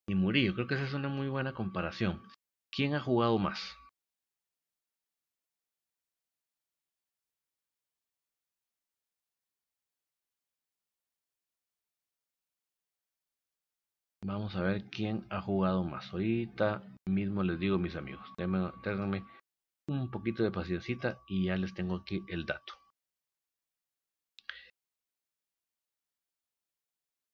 [0.08, 0.54] y Murillo.
[0.54, 2.20] Creo que esa es una muy buena comparación.
[2.72, 3.76] ¿Quién ha jugado más?
[14.28, 16.12] Vamos a ver quién ha jugado más.
[16.12, 18.28] Ahorita mismo les digo, mis amigos.
[18.36, 19.24] Ténganme
[19.88, 22.74] un poquito de paciencia y ya les tengo aquí el dato.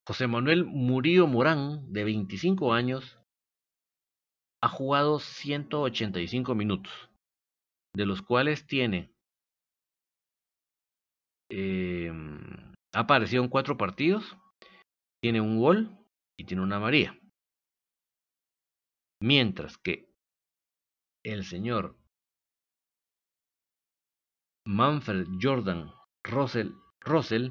[0.07, 3.19] José Manuel Murillo Morán, de 25 años,
[4.63, 7.11] ha jugado 185 minutos,
[7.97, 9.13] de los cuales tiene
[11.51, 12.13] eh,
[12.95, 14.37] ha aparecido en cuatro partidos,
[15.21, 16.04] tiene un gol
[16.39, 17.19] y tiene una María.
[19.21, 20.09] Mientras que
[21.25, 21.97] el señor
[24.67, 27.51] Manfred Jordan Russell, Russell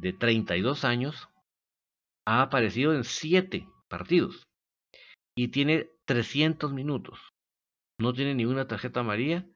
[0.00, 1.28] de 32 años,
[2.26, 4.44] ha aparecido en 7 partidos
[5.36, 7.18] y tiene 300 minutos.
[8.00, 9.46] No tiene ninguna tarjeta amarilla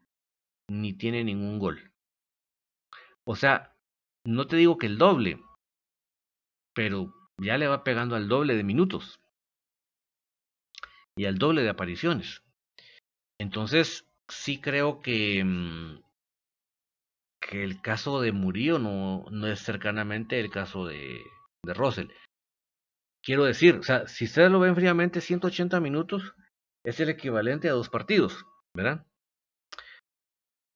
[0.70, 1.92] ni tiene ningún gol.
[3.26, 3.76] O sea,
[4.26, 5.42] no te digo que el doble,
[6.74, 9.20] pero ya le va pegando al doble de minutos
[11.16, 12.43] y al doble de apariciones.
[13.41, 16.03] Entonces, sí creo que, mm,
[17.41, 21.20] que el caso de Murillo no, no es cercanamente el caso de,
[21.64, 22.09] de Russell.
[23.22, 26.35] Quiero decir, o sea, si ustedes lo ven fríamente, 180 minutos
[26.85, 28.45] es el equivalente a dos partidos,
[28.76, 29.07] ¿verdad?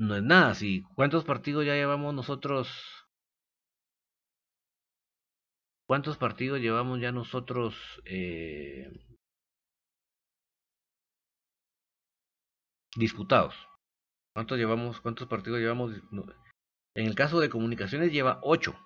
[0.00, 2.97] No es nada, si cuántos partidos ya llevamos nosotros
[5.88, 7.74] ¿Cuántos partidos llevamos ya nosotros
[8.04, 8.92] eh,
[12.94, 13.54] disputados?
[14.34, 15.00] ¿Cuántos llevamos?
[15.00, 15.92] ¿Cuántos partidos llevamos?
[16.94, 18.78] En el caso de comunicaciones lleva ocho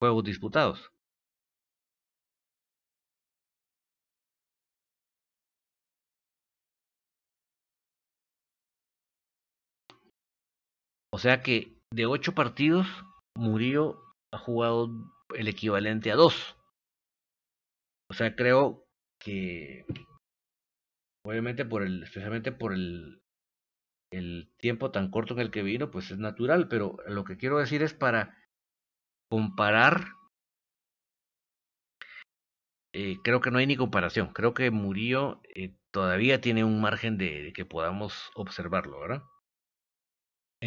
[0.00, 0.90] juegos disputados.
[11.12, 12.86] O sea que de ocho partidos,
[13.36, 14.02] Murillo
[14.32, 14.88] ha jugado
[15.36, 16.56] el equivalente a dos.
[18.10, 18.86] O sea, creo
[19.20, 19.84] que
[21.24, 23.22] obviamente por el, especialmente por el,
[24.12, 27.58] el tiempo tan corto en el que vino, pues es natural, pero lo que quiero
[27.58, 28.36] decir es para
[29.30, 30.06] comparar,
[32.92, 37.16] eh, creo que no hay ni comparación, creo que Murillo eh, todavía tiene un margen
[37.18, 39.22] de que podamos observarlo, ¿verdad?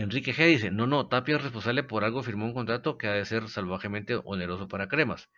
[0.04, 3.14] Enrique G dice, no, no, Tapia es responsable por algo, firmó un contrato que ha
[3.14, 5.30] de ser salvajemente oneroso para Cremas.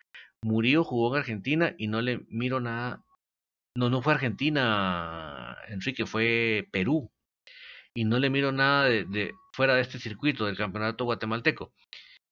[0.43, 3.03] Murillo jugó en Argentina y no le miro nada.
[3.77, 7.11] No, no fue Argentina, Enrique, fue Perú.
[7.93, 11.71] Y no le miro nada de, fuera de este circuito del campeonato guatemalteco.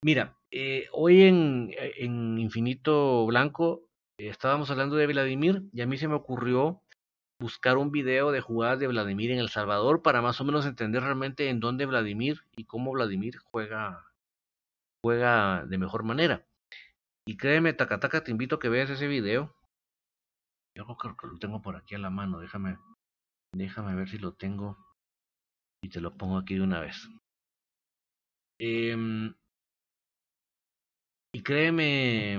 [0.04, 3.88] Mira, eh, hoy en, en Infinito Blanco
[4.20, 6.83] eh, estábamos hablando de Vladimir y a mí se me ocurrió
[7.40, 11.04] buscar un video de jugadas de Vladimir en El Salvador para más o menos entender
[11.04, 14.06] realmente en dónde Vladimir y cómo Vladimir juega,
[15.04, 16.46] juega de mejor manera.
[17.28, 19.56] Y créeme, Takataka, te invito a que veas ese video.
[20.76, 22.40] Yo creo que lo tengo por aquí a la mano.
[22.40, 22.78] Déjame,
[23.54, 24.78] déjame ver si lo tengo
[25.82, 27.10] y te lo pongo aquí de una vez.
[28.60, 28.96] Eh,
[31.36, 32.38] y créeme,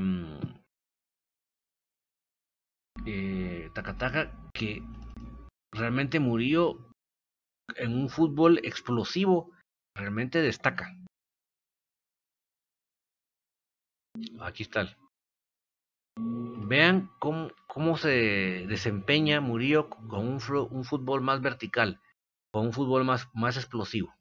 [3.07, 3.71] eh,
[4.55, 4.83] que
[5.73, 6.79] realmente murió
[7.77, 9.51] en un fútbol explosivo,
[9.97, 10.95] realmente destaca.
[14.41, 14.97] Aquí está.
[16.17, 20.41] Vean cómo, cómo se desempeña Murillo con un,
[20.71, 22.01] un, fútbol más vertical,
[22.53, 24.15] con un fútbol más, más explosivo.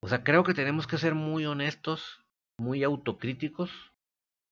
[0.00, 2.22] O sea, creo que tenemos que ser muy honestos,
[2.58, 3.70] muy autocríticos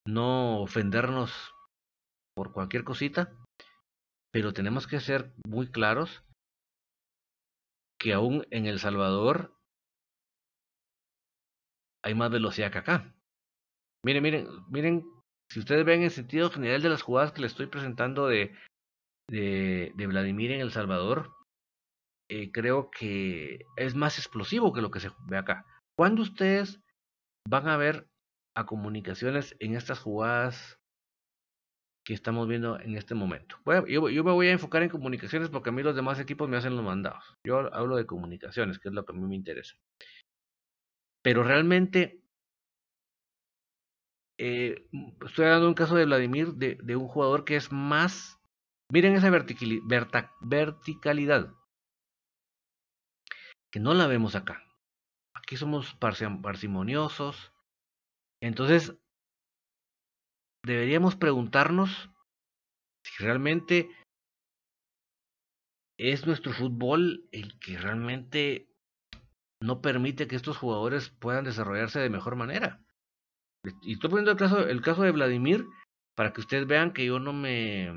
[0.07, 1.33] no ofendernos
[2.35, 3.33] por cualquier cosita,
[4.33, 6.23] pero tenemos que ser muy claros
[7.99, 9.57] que aún en El Salvador
[12.05, 13.15] hay más velocidad que acá.
[14.05, 15.05] Miren, miren, miren,
[15.51, 18.55] si ustedes ven el sentido general de las jugadas que les estoy presentando de,
[19.29, 21.33] de, Vladimir en El Salvador,
[22.29, 25.65] eh, creo que es más explosivo que lo que se ve acá.
[25.97, 26.81] Cuando ustedes
[27.49, 28.07] van a ver
[28.57, 30.81] a comunicaciones en estas jugadas
[32.05, 33.59] que estamos viendo en este momento.
[33.87, 36.57] yo, yo, me voy a enfocar en comunicaciones porque a mí los demás equipos me
[36.57, 37.37] hacen los mandados.
[37.45, 39.77] Yo hablo de comunicaciones, que es lo que a mí me interesa.
[41.23, 42.23] Pero realmente
[44.39, 44.89] eh,
[45.25, 48.41] estoy de un caso de Vladimir, de, un jugador que es más...
[48.91, 51.53] Miren esa verticalidad,
[53.73, 54.63] que no la vemos acá.
[55.35, 57.53] Aquí somos parsimoniosos.
[58.41, 58.95] Entonces,
[60.65, 62.11] deberíamos preguntarnos
[63.05, 63.91] si realmente
[65.99, 68.69] es nuestro fútbol el que realmente
[69.63, 72.83] no permite que estos jugadores puedan desarrollarse de mejor manera.
[73.83, 75.65] Y estoy poniendo el caso, el caso de Vladimir
[76.15, 77.91] para que ustedes vean que yo no me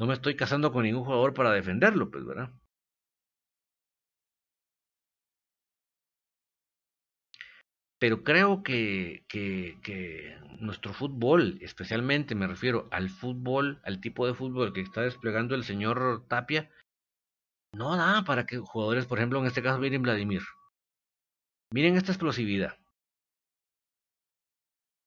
[0.00, 2.52] no me estoy casando con ningún jugador para defenderlo, pues, ¿verdad?
[7.98, 14.72] Pero creo que, que, nuestro fútbol, especialmente me refiero al fútbol, al tipo de fútbol
[14.72, 16.70] que está desplegando el señor Tapia,
[17.74, 20.42] no da para que jugadores, por ejemplo, en este caso, miren Vladimir.
[21.72, 22.78] Miren esta explosividad.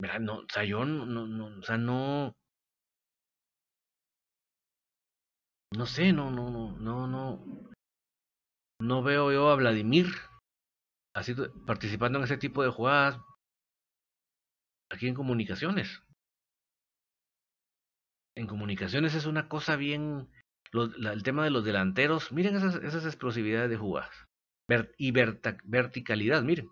[0.01, 2.33] Mira, no, o sea, yo no, no, no, o sea, no.
[5.73, 7.71] No sé, no, no, no, no, no.
[8.81, 10.07] No veo yo a Vladimir
[11.13, 11.35] así,
[11.65, 13.19] participando en ese tipo de jugadas
[14.89, 16.03] aquí en comunicaciones.
[18.35, 20.29] En comunicaciones es una cosa bien...
[20.73, 24.27] el tema de los delanteros, miren esas, explosividades de jugadas.
[24.97, 26.69] y verticalidad, miren.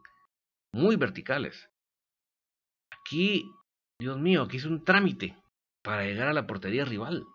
[0.74, 1.70] Muy verticales.
[2.92, 3.52] Aquí,
[4.00, 5.36] Dios mío, aquí es un trámite
[5.84, 7.26] para llegar a la portería rival.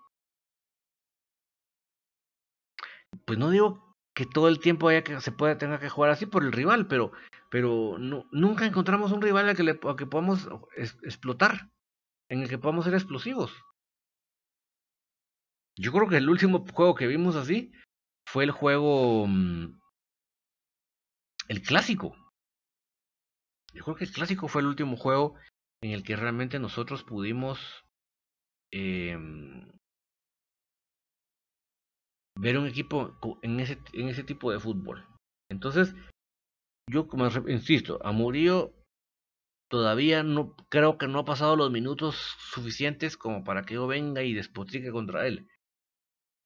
[3.26, 6.26] Pues no digo que todo el tiempo haya que se pueda tenga que jugar así
[6.26, 7.12] por el rival, pero
[7.50, 10.48] pero nunca encontramos un rival al que, le, que podamos
[11.02, 11.70] explotar,
[12.28, 13.52] en el que podamos ser explosivos.
[15.76, 17.72] Yo creo que el último juego que vimos así
[18.26, 19.80] fue el juego mm,
[21.48, 22.16] el clásico.
[23.72, 25.36] Yo creo que el clásico fue el último juego
[25.80, 27.84] en el que realmente nosotros pudimos
[28.72, 29.16] eh,
[32.36, 35.06] ver un equipo en ese, en ese tipo de fútbol.
[35.50, 35.94] Entonces,
[36.90, 38.72] yo como insisto, a Murillo
[39.70, 42.16] todavía no creo que no ha pasado los minutos
[42.52, 45.46] suficientes como para que yo venga y despotrique contra él.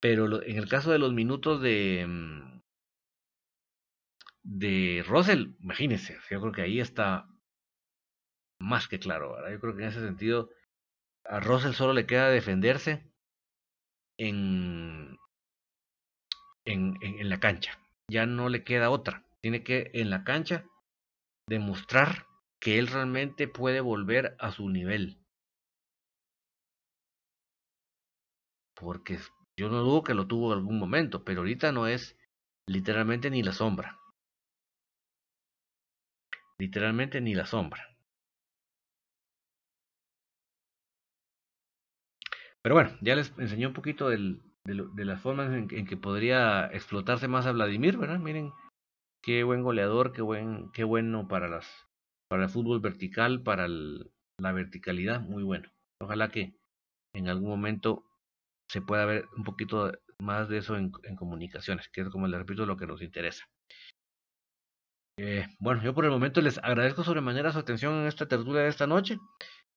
[0.00, 2.60] Pero en el caso de los minutos de mm,
[4.44, 7.28] de Russell, imagínense, yo creo que ahí está
[8.60, 9.50] más que claro, ¿verdad?
[9.52, 10.50] Yo creo que en ese sentido
[11.24, 13.10] a Russell solo le queda defenderse
[14.18, 15.18] en
[16.72, 17.78] en, la cancha.
[18.08, 19.24] Ya no le queda otra.
[19.40, 20.64] Tiene que en la cancha
[21.46, 22.26] demostrar
[22.60, 25.18] que él realmente puede volver a su nivel.
[28.74, 29.18] Porque
[29.56, 32.16] yo no dudo que lo tuvo en algún momento, pero ahorita no es
[32.66, 33.98] literalmente ni la sombra.
[36.58, 37.84] Literalmente ni la sombra.
[42.62, 44.42] Pero bueno, ya les enseñé un poquito del,
[44.74, 48.18] de, las formas en, que podría explotarse más a Vladimir, ¿verdad?
[48.18, 48.52] Miren,
[49.22, 51.66] qué buen goleador, qué buen, qué bueno para las,
[52.28, 55.70] para el fútbol vertical, para la verticalidad, muy bueno.
[56.02, 56.54] Ojalá que
[57.14, 58.04] en algún momento
[58.70, 62.66] se pueda ver un poquito más de eso en, comunicaciones, que es como les repito
[62.66, 63.46] lo que nos interesa.
[65.18, 68.68] Eh, bueno, yo por el momento les agradezco sobremanera su atención en esta tertulia de
[68.68, 69.18] esta noche.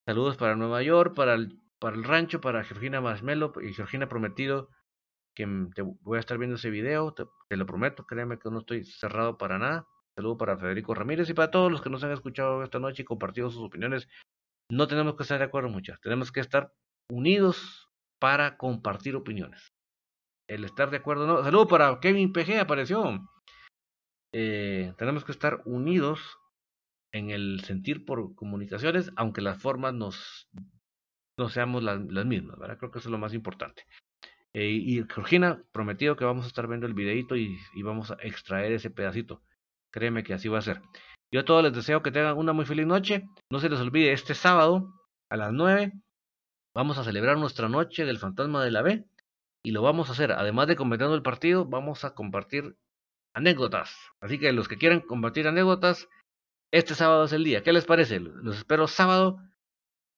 [0.06, 4.70] Saludos para Nueva York, para el, para el rancho, para Georgina Marshmello y Georgina Prometido
[5.42, 7.26] que te voy a estar viendo ese video, te,
[7.56, 9.88] lo prometo, créeme que no estoy cerrado para nada.
[10.16, 13.06] Saludo para Federico Ramírez y para todos los que nos han escuchado esta noche y
[13.06, 14.08] compartido sus opiniones.
[14.70, 16.74] No tenemos que estar de acuerdo muchas, tenemos que estar
[17.10, 17.90] unidos
[18.20, 19.72] para compartir opiniones.
[20.48, 21.44] El estar de acuerdo no.
[21.44, 23.28] Saludo para Kevin PG, apareció.
[24.34, 26.38] Eh, tenemos que estar unidos
[27.14, 30.50] en el sentir por comunicaciones, aunque las formas nos
[31.38, 32.78] no seamos las, las mismas, ¿verdad?
[32.78, 33.84] Creo que eso es lo más importante.
[34.54, 38.18] Eh, y Georgina, prometido que vamos a estar viendo el videito y, y, vamos a
[38.22, 39.42] extraer ese pedacito.
[39.92, 40.82] Créeme que así va a ser.
[41.32, 43.28] Yo a todos les deseo que tengan una muy feliz noche.
[43.50, 44.94] No se les olvide, este sábado
[45.30, 45.94] a las 9
[46.74, 49.06] vamos a celebrar nuestra noche del fantasma de la B.
[49.64, 52.76] Y lo vamos a hacer, además de comentando el partido, vamos a compartir
[53.34, 53.96] anécdotas.
[54.20, 56.10] Así que los que quieran compartir anécdotas,
[56.72, 57.64] este sábado es el día.
[57.64, 58.20] ¿Qué les parece?
[58.20, 59.40] Los espero sábado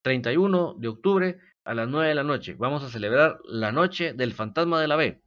[0.04, 2.56] 31 de octubre a las 9 de la noche.
[2.58, 5.22] Vamos a celebrar la noche del fantasma de la B.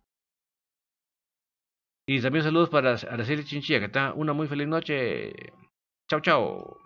[2.09, 5.33] Y también saludos para Araceli Chinchilla, que tenga una muy feliz noche.
[6.09, 6.86] Chao, chao.